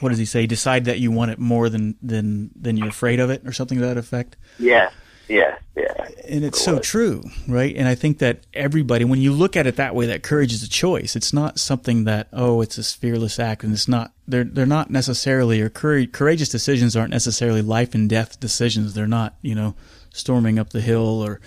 what 0.00 0.09
does 0.09 0.18
he 0.18 0.24
say? 0.24 0.46
Decide 0.46 0.87
that 0.87 0.98
you 0.98 1.11
want 1.11 1.31
it 1.31 1.38
more 1.38 1.68
than 1.68 1.96
than 2.02 2.50
than 2.57 2.76
you're 2.76 2.88
afraid 2.88 3.20
of 3.20 3.31
it, 3.31 3.46
or 3.46 3.52
something 3.52 3.78
to 3.78 3.87
that 3.87 3.96
effect. 3.96 4.37
Yeah, 4.59 4.90
yeah, 5.33 5.57
yeah. 5.77 6.09
And 6.29 6.45
it's 6.45 6.62
so 6.62 6.79
true, 6.79 7.25
right? 7.49 7.75
And 7.75 7.88
I 7.88 7.95
think 7.95 8.18
that 8.18 8.40
everybody, 8.53 9.05
when 9.07 9.21
you 9.21 9.33
look 9.33 9.57
at 9.57 9.66
it 9.66 9.77
that 9.77 9.95
way, 9.95 10.05
that 10.07 10.23
courage 10.23 10.53
is 10.53 10.62
a 10.62 10.68
choice. 10.68 11.16
It's 11.16 11.33
not 11.33 11.59
something 11.59 12.05
that 12.05 12.29
oh, 12.35 12.61
it's 12.61 12.77
a 12.77 12.85
fearless 12.85 13.38
act, 13.38 13.64
and 13.64 13.73
it's 13.73 13.88
not. 13.88 14.12
They're 14.29 14.45
they're 14.45 14.66
not 14.66 14.90
necessarily 14.90 15.62
or 15.62 15.71
courageous 15.71 16.51
decisions 16.51 16.95
aren't 16.95 17.11
necessarily 17.11 17.62
life 17.62 17.95
and 17.95 18.11
death 18.11 18.38
decisions. 18.38 18.92
They're 18.92 19.07
not, 19.07 19.37
you 19.40 19.55
know, 19.55 19.75
storming 20.12 20.59
up 20.59 20.71
the 20.71 20.83
hill 20.83 21.23
or 21.23 21.40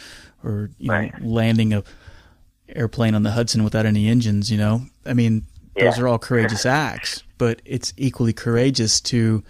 or 0.44 0.72
you 0.80 0.90
right. 0.90 1.20
know 1.20 1.28
landing 1.28 1.74
a 1.74 1.84
airplane 2.70 3.14
on 3.14 3.22
the 3.22 3.32
Hudson 3.32 3.64
without 3.64 3.86
any 3.86 4.08
engines. 4.08 4.52
You 4.52 4.58
know, 4.58 4.82
I 5.06 5.14
mean, 5.14 5.46
yeah. 5.76 5.86
those 5.86 6.00
are 6.00 6.08
all 6.08 6.20
courageous 6.20 6.66
acts. 6.66 7.22
But 7.38 7.62
it's 7.66 7.94
equally 7.98 8.34
courageous 8.34 9.00
to 9.02 9.44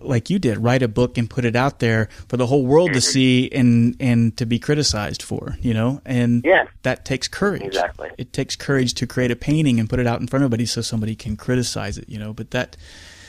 like 0.00 0.30
you 0.30 0.38
did, 0.38 0.58
write 0.58 0.82
a 0.82 0.88
book 0.88 1.18
and 1.18 1.28
put 1.28 1.44
it 1.44 1.56
out 1.56 1.78
there 1.78 2.08
for 2.28 2.36
the 2.36 2.46
whole 2.46 2.66
world 2.66 2.92
to 2.92 2.98
mm-hmm. 2.98 3.12
see 3.12 3.50
and 3.52 3.96
and 4.00 4.36
to 4.36 4.46
be 4.46 4.58
criticized 4.58 5.22
for, 5.22 5.56
you 5.60 5.74
know? 5.74 6.00
And 6.04 6.42
yeah. 6.44 6.66
that 6.82 7.04
takes 7.04 7.28
courage. 7.28 7.62
Exactly. 7.62 8.10
It 8.18 8.32
takes 8.32 8.56
courage 8.56 8.94
to 8.94 9.06
create 9.06 9.30
a 9.30 9.36
painting 9.36 9.80
and 9.80 9.88
put 9.88 9.98
it 9.98 10.06
out 10.06 10.20
in 10.20 10.26
front 10.26 10.42
of 10.42 10.46
everybody 10.46 10.66
so 10.66 10.80
somebody 10.80 11.14
can 11.14 11.36
criticize 11.36 11.98
it, 11.98 12.08
you 12.08 12.18
know? 12.18 12.32
But 12.32 12.50
that 12.52 12.76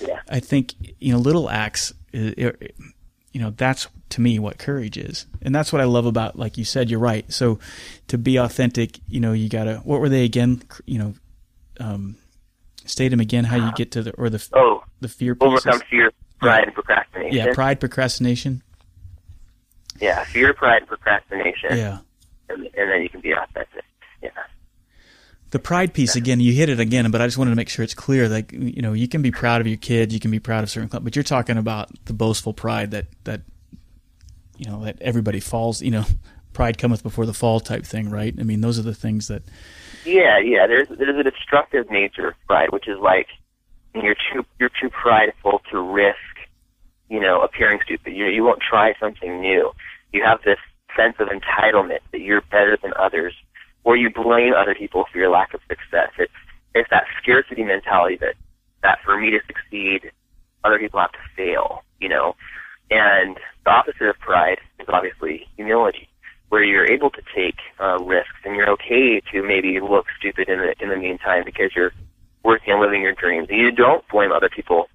yeah. 0.01 0.19
I 0.29 0.39
think, 0.39 0.73
you 0.99 1.11
know, 1.13 1.19
little 1.19 1.49
acts 1.49 1.93
you 3.37 3.43
know, 3.43 3.51
that's 3.51 3.87
to 4.09 4.21
me 4.21 4.39
what 4.39 4.57
courage 4.57 4.97
is. 4.97 5.27
And 5.43 5.53
that's 5.53 5.71
what 5.71 5.79
I 5.81 5.85
love 5.85 6.05
about 6.05 6.39
like 6.39 6.57
you 6.57 6.65
said, 6.65 6.89
you're 6.89 6.99
right. 6.99 7.31
So 7.31 7.59
to 8.07 8.17
be 8.17 8.37
authentic, 8.37 8.99
you 9.07 9.19
know, 9.19 9.33
you 9.33 9.47
got 9.47 9.65
to 9.65 9.77
what 9.83 9.99
were 9.99 10.09
they 10.09 10.23
again, 10.23 10.63
you 10.85 10.97
know, 10.97 11.13
um 11.79 12.17
state 12.85 13.09
them 13.09 13.19
again 13.19 13.43
how 13.43 13.57
you 13.57 13.71
get 13.73 13.91
to 13.91 14.01
the 14.01 14.11
or 14.13 14.29
the 14.29 14.47
oh, 14.53 14.83
the 15.01 15.07
fear 15.07 15.37
overcome 15.39 15.81
fear 15.89 16.11
pride 16.39 16.63
and 16.63 16.73
procrastination. 16.73 17.35
Yeah, 17.35 17.53
pride, 17.53 17.79
procrastination. 17.79 18.63
Yeah, 19.99 20.23
fear, 20.25 20.53
pride, 20.53 20.79
and 20.79 20.87
procrastination. 20.87 21.77
Yeah. 21.77 21.99
And, 22.49 22.63
and 22.63 22.91
then 22.91 23.01
you 23.01 23.09
can 23.09 23.21
be 23.21 23.31
authentic. 23.31 23.83
Yeah. 24.21 24.29
The 25.51 25.59
pride 25.59 25.93
piece 25.93 26.15
again, 26.15 26.39
you 26.39 26.53
hit 26.53 26.69
it 26.69 26.79
again, 26.79 27.09
but 27.09 27.21
I 27.21 27.27
just 27.27 27.37
wanted 27.37 27.51
to 27.51 27.55
make 27.55 27.69
sure 27.69 27.83
it's 27.83 27.93
clear. 27.93 28.27
Like 28.29 28.51
you 28.51 28.81
know, 28.81 28.93
you 28.93 29.07
can 29.07 29.21
be 29.21 29.31
proud 29.31 29.61
of 29.61 29.67
your 29.67 29.77
kids, 29.77 30.13
you 30.13 30.19
can 30.19 30.31
be 30.31 30.39
proud 30.39 30.63
of 30.63 30.69
certain, 30.69 30.89
clubs. 30.89 31.03
but 31.03 31.15
you're 31.15 31.23
talking 31.23 31.57
about 31.57 31.89
the 32.05 32.13
boastful 32.13 32.53
pride 32.53 32.91
that 32.91 33.07
that 33.23 33.41
you 34.57 34.69
know 34.69 34.83
that 34.83 35.01
everybody 35.01 35.39
falls. 35.39 35.81
You 35.81 35.91
know, 35.91 36.05
pride 36.53 36.77
cometh 36.77 37.03
before 37.03 37.25
the 37.25 37.33
fall 37.33 37.59
type 37.59 37.85
thing, 37.85 38.09
right? 38.09 38.35
I 38.37 38.43
mean, 38.43 38.61
those 38.61 38.77
are 38.77 38.83
the 38.83 38.95
things 38.95 39.27
that. 39.29 39.43
Yeah, 40.05 40.37
yeah. 40.39 40.67
There's 40.67 40.87
there's 40.89 41.17
a 41.17 41.23
destructive 41.23 41.89
nature 41.89 42.29
of 42.29 42.35
pride, 42.47 42.71
which 42.71 42.87
is 42.87 42.99
like 42.99 43.27
you're 44.01 44.15
too 44.15 44.45
you're 44.59 44.71
too 44.81 44.89
prideful 44.89 45.61
to 45.71 45.79
risk, 45.79 46.17
you 47.09 47.19
know, 47.19 47.41
appearing 47.41 47.79
stupid. 47.83 48.13
You 48.13 48.25
you 48.25 48.43
won't 48.43 48.61
try 48.61 48.93
something 48.99 49.39
new. 49.41 49.71
You 50.13 50.23
have 50.23 50.41
this 50.43 50.59
sense 50.95 51.15
of 51.19 51.29
entitlement 51.29 51.99
that 52.11 52.21
you're 52.21 52.41
better 52.41 52.77
than 52.81 52.93
others, 52.97 53.33
or 53.83 53.95
you 53.95 54.09
blame 54.09 54.53
other 54.53 54.75
people 54.75 55.05
for 55.11 55.17
your 55.17 55.29
lack 55.29 55.53
of 55.53 55.61
success. 55.67 56.09
It's 56.17 56.31
it's 56.73 56.89
that 56.89 57.05
scarcity 57.21 57.63
mentality 57.63 58.17
that 58.17 58.35
that 58.83 58.99
for 59.03 59.19
me 59.19 59.31
to 59.31 59.39
succeed, 59.47 60.11
other 60.63 60.79
people 60.79 60.99
have 60.99 61.11
to 61.11 61.19
fail. 61.35 61.83
You 61.99 62.09
know, 62.09 62.35
and 62.91 63.37
the 63.65 63.71
opposite 63.71 64.07
of 64.07 64.19
pride 64.19 64.59
is 64.79 64.87
obviously 64.89 65.47
humility, 65.55 66.07
where 66.49 66.63
you're 66.63 66.89
able 66.89 67.09
to 67.11 67.21
take 67.35 67.55
uh, 67.79 67.97
risks 67.99 68.35
and 68.45 68.55
you're 68.55 68.69
okay 68.71 69.21
to 69.31 69.43
maybe 69.43 69.79
look 69.79 70.05
stupid 70.17 70.49
in 70.49 70.59
the 70.59 70.75
in 70.81 70.89
the 70.89 70.97
meantime 70.97 71.43
because 71.45 71.71
you're 71.75 71.91
working 72.47 72.71
and 72.71 72.81
living 72.81 73.01
your 73.01 73.13
dreams. 73.13 73.49
You 73.51 73.71
don't 73.71 74.07
blame 74.07 74.31
other 74.31 74.49
people 74.49 74.87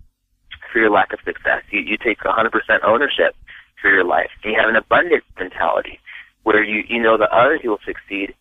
for 0.73 0.79
your 0.79 0.91
lack 0.91 1.13
of 1.13 1.21
success. 1.23 1.63
You, 1.71 1.81
you 1.81 1.99
take 1.99 2.19
100% 2.21 2.51
ownership 2.83 3.37
for 3.81 3.91
your 3.91 4.05
life. 4.05 4.31
You 4.43 4.55
have 4.59 4.71
an 4.71 4.77
abundant 4.77 5.23
mentality 5.39 6.01
where 6.45 6.65
you, 6.65 6.83
you 6.89 7.01
know 7.01 7.19
that 7.19 7.31
other 7.31 7.59
people 7.59 7.79
succeed, 7.85 8.35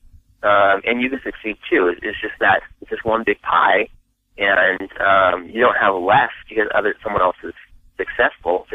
um, 0.44 0.82
and 0.86 1.02
you 1.02 1.10
can 1.10 1.20
succeed 1.24 1.58
too. 1.70 1.90
It's, 1.90 2.00
it's 2.02 2.22
just 2.22 2.36
that 2.40 2.62
it's 2.80 2.90
just 2.90 3.04
one 3.04 3.24
big 3.26 3.42
pie, 3.42 3.90
and 4.38 4.90
um, 5.02 5.50
you 5.50 5.60
don't 5.60 5.78
have 5.78 5.94
less 5.96 6.32
because 6.48 6.68
other 6.74 6.96
someone 7.04 7.22
else 7.22 7.36
is 7.44 7.54
successful. 7.98 8.66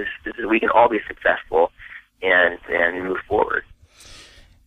We 0.48 0.60
can 0.60 0.68
all 0.68 0.88
be 0.88 1.00
successful 1.08 1.72
and 2.22 2.58
and 2.68 3.04
move 3.04 3.18
forward. 3.26 3.64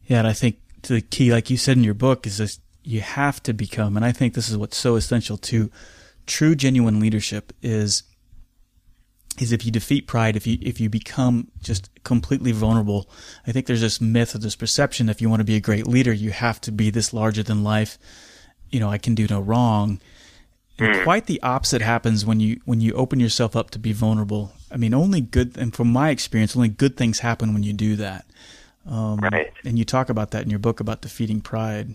Yeah, 0.07 0.19
and 0.19 0.27
I 0.27 0.33
think 0.33 0.57
the 0.81 0.99
key, 0.99 1.31
like 1.31 1.49
you 1.49 1.55
said 1.55 1.77
in 1.77 1.83
your 1.83 1.93
book, 1.93 2.27
is 2.27 2.39
this 2.39 2.59
you 2.89 3.01
have 3.01 3.41
to 3.43 3.53
become, 3.53 3.95
and 3.95 4.03
I 4.03 4.11
think 4.11 4.33
this 4.33 4.49
is 4.49 4.57
what's 4.57 4.75
so 4.75 4.95
essential 4.95 5.37
to 5.37 5.69
true, 6.25 6.55
genuine 6.55 6.99
leadership 6.99 7.53
is 7.61 8.01
is 9.39 9.51
if 9.51 9.63
you 9.63 9.71
defeat 9.71 10.07
pride, 10.07 10.35
if 10.35 10.47
you 10.47 10.57
if 10.59 10.79
you 10.79 10.89
become 10.89 11.49
just 11.61 11.89
completely 12.03 12.51
vulnerable. 12.51 13.07
I 13.45 13.51
think 13.51 13.67
there's 13.67 13.81
this 13.81 14.01
myth 14.01 14.33
or 14.33 14.39
this 14.39 14.55
perception 14.55 15.07
if 15.07 15.21
you 15.21 15.29
want 15.29 15.39
to 15.39 15.45
be 15.45 15.55
a 15.55 15.59
great 15.59 15.85
leader, 15.85 16.11
you 16.11 16.31
have 16.31 16.59
to 16.61 16.71
be 16.71 16.89
this 16.89 17.13
larger 17.13 17.43
than 17.43 17.63
life. 17.63 17.99
You 18.71 18.79
know, 18.79 18.89
I 18.89 18.97
can 18.97 19.13
do 19.13 19.27
no 19.29 19.39
wrong. 19.39 20.01
And 20.79 20.95
hmm. 20.95 21.03
quite 21.03 21.27
the 21.27 21.39
opposite 21.43 21.83
happens 21.83 22.25
when 22.25 22.39
you 22.39 22.59
when 22.65 22.81
you 22.81 22.93
open 22.93 23.19
yourself 23.19 23.55
up 23.55 23.69
to 23.71 23.79
be 23.79 23.93
vulnerable. 23.93 24.51
I 24.71 24.77
mean, 24.77 24.95
only 24.95 25.21
good 25.21 25.59
and 25.59 25.75
from 25.75 25.89
my 25.93 26.09
experience, 26.09 26.55
only 26.55 26.69
good 26.69 26.97
things 26.97 27.19
happen 27.19 27.53
when 27.53 27.61
you 27.61 27.73
do 27.73 27.95
that. 27.97 28.25
Um, 28.89 29.17
right. 29.17 29.53
And 29.63 29.77
you 29.77 29.85
talk 29.85 30.09
about 30.09 30.31
that 30.31 30.41
in 30.41 30.49
your 30.49 30.57
book 30.57 30.79
about 30.79 31.01
defeating 31.01 31.41
pride. 31.41 31.93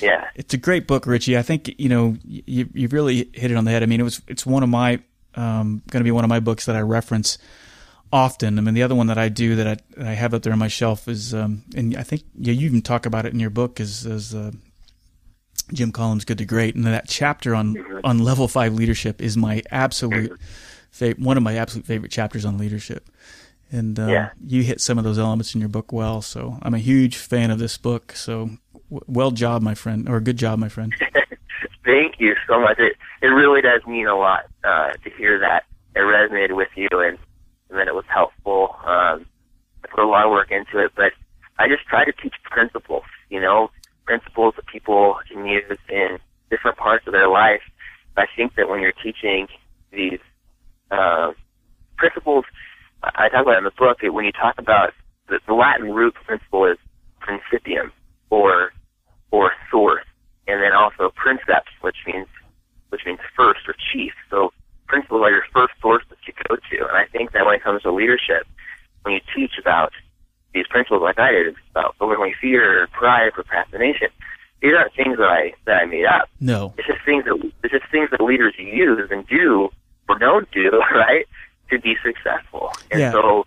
Yeah, 0.00 0.28
it's 0.34 0.54
a 0.54 0.58
great 0.58 0.86
book, 0.86 1.06
Richie. 1.06 1.36
I 1.36 1.42
think 1.42 1.74
you 1.78 1.88
know 1.88 2.16
you 2.24 2.68
you 2.72 2.88
really 2.88 3.30
hit 3.32 3.50
it 3.50 3.56
on 3.56 3.64
the 3.64 3.70
head. 3.70 3.82
I 3.82 3.86
mean, 3.86 4.00
it 4.00 4.04
was 4.04 4.20
it's 4.28 4.46
one 4.46 4.62
of 4.62 4.68
my 4.68 5.00
um, 5.34 5.82
going 5.90 6.00
to 6.00 6.04
be 6.04 6.10
one 6.10 6.24
of 6.24 6.28
my 6.30 6.40
books 6.40 6.66
that 6.66 6.76
I 6.76 6.80
reference 6.80 7.38
often. 8.12 8.58
I 8.58 8.62
mean, 8.62 8.74
the 8.74 8.82
other 8.82 8.94
one 8.94 9.08
that 9.08 9.18
I 9.18 9.28
do 9.28 9.56
that 9.56 9.66
I, 9.66 9.76
that 9.96 10.06
I 10.06 10.14
have 10.14 10.34
up 10.34 10.42
there 10.42 10.52
on 10.52 10.58
my 10.58 10.68
shelf 10.68 11.08
is, 11.08 11.34
um, 11.34 11.64
and 11.74 11.96
I 11.96 12.02
think 12.02 12.22
yeah, 12.38 12.52
you 12.52 12.66
even 12.66 12.82
talk 12.82 13.06
about 13.06 13.26
it 13.26 13.32
in 13.32 13.40
your 13.40 13.50
book, 13.50 13.80
is, 13.80 14.06
is 14.06 14.34
uh, 14.34 14.52
Jim 15.72 15.92
Collins' 15.92 16.24
Good 16.24 16.38
to 16.38 16.44
Great, 16.44 16.74
and 16.76 16.84
that 16.84 17.08
chapter 17.08 17.54
on 17.54 17.76
on 18.04 18.20
level 18.20 18.48
five 18.48 18.74
leadership 18.74 19.20
is 19.20 19.36
my 19.36 19.62
absolute 19.70 20.38
favorite, 20.90 21.24
one 21.24 21.36
of 21.36 21.42
my 21.42 21.56
absolute 21.56 21.86
favorite 21.86 22.12
chapters 22.12 22.44
on 22.44 22.58
leadership. 22.58 23.08
And 23.70 23.98
uh, 23.98 24.06
Yeah. 24.06 24.30
you 24.46 24.62
hit 24.62 24.80
some 24.80 24.98
of 24.98 25.04
those 25.04 25.18
elements 25.18 25.54
in 25.54 25.60
your 25.60 25.68
book 25.68 25.92
well. 25.92 26.22
So 26.22 26.58
I'm 26.62 26.74
a 26.74 26.78
huge 26.78 27.16
fan 27.16 27.50
of 27.50 27.58
this 27.58 27.76
book. 27.76 28.12
So 28.12 28.50
w- 28.90 29.00
well 29.06 29.30
job, 29.30 29.62
my 29.62 29.74
friend, 29.74 30.08
or 30.08 30.20
good 30.20 30.36
job, 30.36 30.58
my 30.58 30.68
friend. 30.68 30.92
Thank 31.84 32.18
you 32.18 32.34
so 32.48 32.60
much. 32.60 32.78
It 32.78 32.96
it 33.20 33.26
really 33.28 33.60
does 33.62 33.84
mean 33.86 34.06
a 34.06 34.16
lot 34.16 34.44
uh, 34.64 34.92
to 34.92 35.10
hear 35.18 35.38
that 35.40 35.64
it 35.94 36.00
resonated 36.00 36.56
with 36.56 36.68
you 36.76 36.88
and, 36.92 37.18
and 37.70 37.78
that 37.78 37.88
it 37.88 37.94
was 37.94 38.04
helpful. 38.08 38.74
Um, 38.84 39.26
I 39.84 39.88
put 39.90 40.00
a 40.04 40.06
lot 40.06 40.24
of 40.24 40.30
work 40.30 40.50
into 40.50 40.78
it, 40.78 40.92
but 40.96 41.12
I 41.58 41.68
just 41.68 41.84
try 41.86 42.04
to 42.04 42.12
teach 42.12 42.34
principles. 42.44 43.04
You 43.30 43.40
know, 43.40 43.70
principles 44.06 44.54
that 44.56 44.66
people 44.66 45.18
can 45.30 45.46
use 45.46 45.78
in 45.88 46.18
different 46.50 46.76
parts 46.78 47.06
of 47.06 47.12
their 47.12 47.28
life. 47.28 47.62
I 48.16 48.26
think 48.36 48.54
that 48.56 48.68
when 48.68 48.80
you're 48.80 48.92
teaching 48.92 49.48
these 49.90 50.20
uh, 50.90 51.32
principles, 51.98 52.44
I 53.24 53.28
talk 53.30 53.42
about 53.42 53.58
in 53.58 53.64
the 53.64 53.70
book. 53.70 53.98
That 54.02 54.12
when 54.12 54.24
you 54.24 54.32
talk 54.32 54.56
about 54.58 54.92
the, 55.28 55.40
the 55.46 55.54
Latin 55.54 55.92
root 55.92 56.14
principle 56.26 56.66
is 56.66 56.78
principium 57.20 57.90
or 58.30 58.72
or 59.30 59.52
source, 59.70 60.04
and 60.46 60.62
then 60.62 60.72
also 60.72 61.10
princeps, 61.14 61.70
which 61.80 61.96
means 62.06 62.26
which 62.90 63.02
means 63.06 63.18
first 63.36 63.60
or 63.66 63.74
chief. 63.92 64.12
So 64.30 64.52
principles 64.86 65.22
are 65.22 65.30
your 65.30 65.44
first 65.52 65.74
source 65.80 66.04
that 66.10 66.18
you 66.26 66.34
go 66.48 66.56
to. 66.56 66.88
And 66.88 66.96
I 66.96 67.06
think 67.06 67.32
that 67.32 67.46
when 67.46 67.54
it 67.54 67.62
comes 67.62 67.82
to 67.82 67.90
leadership, 67.92 68.46
when 69.02 69.14
you 69.14 69.20
teach 69.34 69.52
about 69.58 69.92
these 70.52 70.66
principles 70.68 71.02
like 71.02 71.18
I 71.18 71.32
did, 71.32 71.56
about 71.70 71.96
overcoming 72.00 72.34
fear, 72.40 72.86
pride, 72.92 73.32
procrastination, 73.32 74.08
these 74.60 74.72
aren't 74.74 74.94
things 74.94 75.16
that 75.18 75.28
I 75.28 75.54
that 75.64 75.82
I 75.82 75.84
made 75.86 76.04
up. 76.04 76.28
No. 76.40 76.74
It's 76.76 76.86
just 76.86 77.04
things 77.04 77.24
that 77.24 77.52
it's 77.62 77.72
just 77.72 77.90
things 77.90 78.10
that 78.10 78.20
leaders 78.20 78.54
use 78.58 79.08
and 79.10 79.26
do 79.26 79.70
or 80.08 80.18
don't 80.18 80.50
do, 80.52 80.70
right, 80.94 81.26
to 81.70 81.78
be 81.80 81.96
successful. 82.04 82.70
And 82.90 83.00
Yeah. 83.00 83.12
so, 83.12 83.46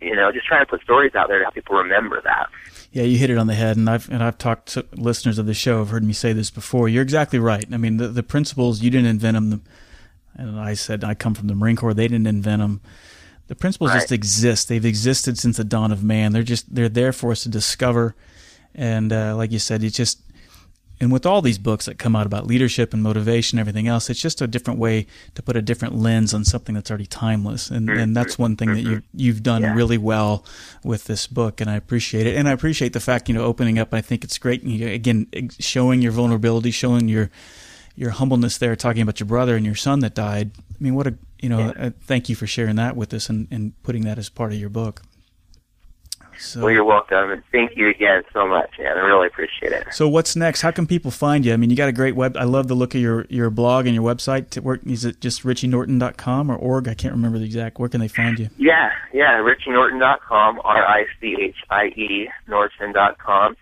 you 0.00 0.14
know, 0.14 0.30
just 0.32 0.46
trying 0.46 0.62
to 0.64 0.66
put 0.70 0.82
stories 0.82 1.14
out 1.14 1.28
there 1.28 1.38
to 1.38 1.44
help 1.44 1.54
people 1.54 1.76
remember 1.76 2.20
that. 2.22 2.48
Yeah, 2.92 3.02
you 3.02 3.18
hit 3.18 3.30
it 3.30 3.36
on 3.38 3.46
the 3.48 3.54
head, 3.54 3.76
and 3.76 3.88
I've 3.90 4.08
and 4.10 4.22
I've 4.24 4.38
talked 4.38 4.68
to 4.74 4.86
listeners 4.92 5.38
of 5.38 5.46
the 5.46 5.54
show 5.54 5.78
have 5.78 5.90
heard 5.90 6.04
me 6.04 6.12
say 6.14 6.32
this 6.32 6.50
before. 6.50 6.88
You're 6.88 7.02
exactly 7.02 7.38
right. 7.38 7.66
I 7.72 7.76
mean, 7.76 7.98
the 7.98 8.08
the 8.08 8.22
principles 8.22 8.80
you 8.80 8.90
didn't 8.90 9.08
invent 9.08 9.34
them, 9.34 9.62
and 10.34 10.58
I 10.58 10.72
said 10.74 11.04
I 11.04 11.14
come 11.14 11.34
from 11.34 11.48
the 11.48 11.54
Marine 11.54 11.76
Corps. 11.76 11.92
They 11.94 12.08
didn't 12.08 12.26
invent 12.26 12.62
them. 12.62 12.80
The 13.48 13.54
principles 13.54 13.90
Right. 13.90 14.00
just 14.00 14.12
exist. 14.12 14.68
They've 14.68 14.84
existed 14.84 15.38
since 15.38 15.56
the 15.58 15.64
dawn 15.64 15.92
of 15.92 16.02
man. 16.02 16.32
They're 16.32 16.42
just 16.42 16.74
they're 16.74 16.88
there 16.88 17.12
for 17.12 17.30
us 17.32 17.42
to 17.42 17.48
discover, 17.50 18.14
and 18.74 19.12
uh, 19.12 19.36
like 19.36 19.52
you 19.52 19.58
said, 19.58 19.82
it's 19.82 19.96
just. 19.96 20.20
And 21.00 21.12
with 21.12 21.24
all 21.24 21.42
these 21.42 21.58
books 21.58 21.84
that 21.86 21.96
come 21.98 22.16
out 22.16 22.26
about 22.26 22.46
leadership 22.46 22.92
and 22.92 23.00
motivation, 23.02 23.58
and 23.58 23.60
everything 23.60 23.86
else, 23.86 24.10
it's 24.10 24.20
just 24.20 24.40
a 24.42 24.46
different 24.48 24.80
way 24.80 25.06
to 25.36 25.42
put 25.42 25.56
a 25.56 25.62
different 25.62 25.94
lens 25.94 26.34
on 26.34 26.44
something 26.44 26.74
that's 26.74 26.90
already 26.90 27.06
timeless. 27.06 27.70
And 27.70 27.88
and 27.88 28.16
that's 28.16 28.36
one 28.38 28.56
thing 28.56 28.72
that 28.74 28.80
you've 28.82 29.02
you've 29.14 29.42
done 29.44 29.62
Yeah. 29.62 29.74
really 29.74 29.98
well 29.98 30.44
with 30.82 31.04
this 31.04 31.26
book, 31.28 31.60
and 31.60 31.70
I 31.70 31.76
appreciate 31.76 32.26
it. 32.26 32.36
And 32.36 32.48
I 32.48 32.52
appreciate 32.52 32.92
the 32.94 33.00
fact 33.00 33.28
you 33.28 33.34
know 33.34 33.44
opening 33.44 33.78
up. 33.78 33.94
I 33.94 34.00
think 34.00 34.24
it's 34.24 34.38
great. 34.38 34.62
You, 34.64 34.88
again, 34.88 35.28
showing 35.60 36.02
your 36.02 36.12
vulnerability, 36.12 36.72
showing 36.72 37.06
your 37.08 37.30
your 37.94 38.10
humbleness 38.10 38.58
there, 38.58 38.74
talking 38.76 39.02
about 39.02 39.20
your 39.20 39.26
brother 39.26 39.56
and 39.56 39.64
your 39.66 39.74
son 39.74 40.00
that 40.00 40.14
died. 40.14 40.50
I 40.56 40.82
mean, 40.82 40.94
what 40.94 41.06
a 41.06 41.14
you 41.40 41.48
know. 41.48 41.60
Uh, 41.78 41.90
thank 42.02 42.28
you 42.28 42.34
for 42.34 42.46
sharing 42.48 42.74
that 42.76 42.96
with 42.96 43.14
us 43.14 43.28
and, 43.28 43.46
and 43.52 43.80
putting 43.84 44.02
that 44.04 44.18
as 44.18 44.28
part 44.28 44.52
of 44.52 44.58
your 44.58 44.68
book. 44.70 45.02
So, 46.38 46.60
Well, 46.60 46.70
you're 46.70 46.84
welcome, 46.84 47.30
and 47.30 47.42
thank 47.50 47.76
you 47.76 47.88
again 47.88 48.22
so 48.32 48.46
much, 48.46 48.70
man. 48.78 48.96
I 48.96 49.00
really 49.00 49.26
appreciate 49.26 49.72
it. 49.72 49.86
so 49.92 50.08
what's 50.08 50.36
next? 50.36 50.62
How 50.62 50.70
can 50.70 50.86
people 50.86 51.10
find 51.10 51.44
you? 51.44 51.52
I 51.52 51.56
mean, 51.56 51.68
you 51.70 51.76
got 51.76 51.88
a 51.88 51.92
great 51.92 52.14
web. 52.14 52.36
I 52.36 52.44
love 52.44 52.68
the 52.68 52.74
look 52.74 52.94
of 52.94 53.00
your, 53.00 53.26
your 53.28 53.50
blog 53.50 53.86
and 53.86 53.94
your 53.94 54.04
website. 54.04 54.50
To 54.50 54.60
work, 54.62 54.80
is 54.86 55.04
it 55.04 55.20
just 55.20 55.42
richienorton.com 55.42 56.50
or 56.50 56.56
org? 56.56 56.86
I 56.88 56.94
can't 56.94 57.12
remember 57.12 57.38
the 57.38 57.44
exact. 57.44 57.78
Where 57.78 57.88
can 57.88 58.00
they 58.00 58.08
find 58.08 58.38
you? 58.38 58.48
Yeah, 58.56 58.92
yeah, 59.12 59.32
richienorton.com, 59.38 60.60
R-I-C-H-I-E, 60.64 62.28
Norton.com. 62.46 63.56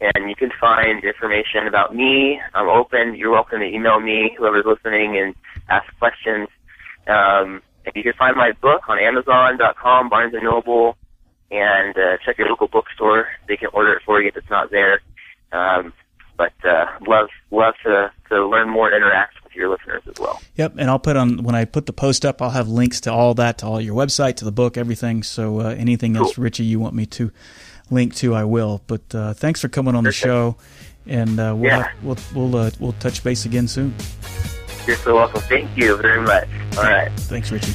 And 0.00 0.28
you 0.30 0.34
can 0.34 0.50
find 0.58 1.04
information 1.04 1.66
about 1.66 1.94
me. 1.94 2.40
I'm 2.54 2.68
open. 2.68 3.14
You're 3.14 3.30
welcome 3.32 3.60
to 3.60 3.66
email 3.66 4.00
me, 4.00 4.34
whoever's 4.38 4.64
listening, 4.64 5.18
and 5.18 5.34
ask 5.68 5.86
questions. 5.98 6.48
Um, 7.06 7.62
and 7.84 7.94
you 7.94 8.02
can 8.02 8.12
find 8.14 8.36
my 8.36 8.52
book 8.52 8.88
on 8.88 8.98
Amazon.com, 8.98 10.08
Barnes 10.08 10.34
& 10.38 10.42
Noble, 10.42 10.96
and 11.50 11.96
uh, 11.96 12.16
check 12.24 12.38
your 12.38 12.48
local 12.48 12.68
bookstore. 12.68 13.28
They 13.48 13.56
can 13.56 13.68
order 13.72 13.92
it 13.94 14.02
for 14.04 14.20
you 14.22 14.28
if 14.28 14.36
it's 14.36 14.50
not 14.50 14.70
there. 14.70 15.00
Um, 15.52 15.92
but 16.36 16.52
uh, 16.64 16.86
love 17.06 17.28
love 17.50 17.74
to, 17.84 18.10
to 18.30 18.46
learn 18.46 18.68
more 18.70 18.86
and 18.88 18.96
interact 18.96 19.42
with 19.44 19.54
your 19.54 19.68
listeners 19.68 20.02
as 20.08 20.18
well. 20.18 20.40
Yep, 20.56 20.74
and 20.78 20.88
I'll 20.88 20.98
put 20.98 21.16
on 21.16 21.42
when 21.42 21.54
I 21.54 21.64
put 21.66 21.84
the 21.86 21.92
post 21.92 22.24
up. 22.24 22.40
I'll 22.40 22.50
have 22.50 22.68
links 22.68 23.00
to 23.02 23.12
all 23.12 23.34
that, 23.34 23.58
to 23.58 23.66
all 23.66 23.80
your 23.80 23.94
website, 23.94 24.36
to 24.36 24.44
the 24.44 24.52
book, 24.52 24.76
everything. 24.78 25.22
So 25.22 25.60
uh, 25.60 25.74
anything 25.76 26.16
else, 26.16 26.38
Richie, 26.38 26.64
you 26.64 26.80
want 26.80 26.94
me 26.94 27.04
to 27.06 27.30
link 27.90 28.14
to, 28.16 28.34
I 28.34 28.44
will. 28.44 28.80
But 28.86 29.14
uh, 29.14 29.34
thanks 29.34 29.60
for 29.60 29.68
coming 29.68 29.94
on 29.94 30.04
the 30.04 30.12
show, 30.12 30.56
and 31.06 31.38
uh, 31.38 31.54
we'll 31.56 31.70
Yeah. 31.70 31.82
have, 31.88 32.04
we'll 32.04 32.16
we'll 32.34 32.56
uh, 32.56 32.70
we'll 32.80 32.92
touch 32.94 33.22
base 33.22 33.44
again 33.44 33.68
soon. 33.68 33.94
You're 34.86 34.96
so 34.96 35.16
welcome. 35.16 35.42
Thank 35.42 35.76
you 35.76 35.96
very 35.98 36.22
much. 36.22 36.48
All 36.78 36.84
right. 36.84 37.10
Thanks, 37.20 37.50
Richie. 37.52 37.74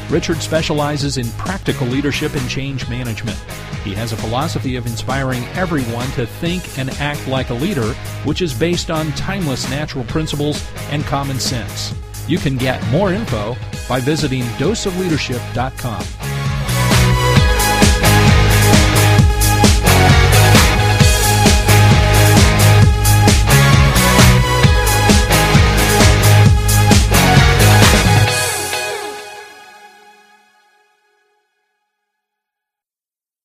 Richard 0.11 0.41
specializes 0.41 1.17
in 1.17 1.25
practical 1.37 1.87
leadership 1.87 2.35
and 2.35 2.49
change 2.49 2.87
management. 2.89 3.37
He 3.85 3.93
has 3.93 4.11
a 4.11 4.17
philosophy 4.17 4.75
of 4.75 4.85
inspiring 4.85 5.45
everyone 5.55 6.07
to 6.11 6.25
think 6.25 6.77
and 6.77 6.89
act 6.99 7.29
like 7.29 7.49
a 7.49 7.53
leader, 7.53 7.93
which 8.25 8.41
is 8.41 8.53
based 8.53 8.91
on 8.91 9.13
timeless 9.13 9.69
natural 9.69 10.03
principles 10.03 10.67
and 10.89 11.05
common 11.05 11.39
sense. 11.39 11.95
You 12.27 12.39
can 12.39 12.57
get 12.57 12.85
more 12.87 13.13
info 13.13 13.55
by 13.87 14.01
visiting 14.01 14.43
doseofleadership.com. 14.59 16.40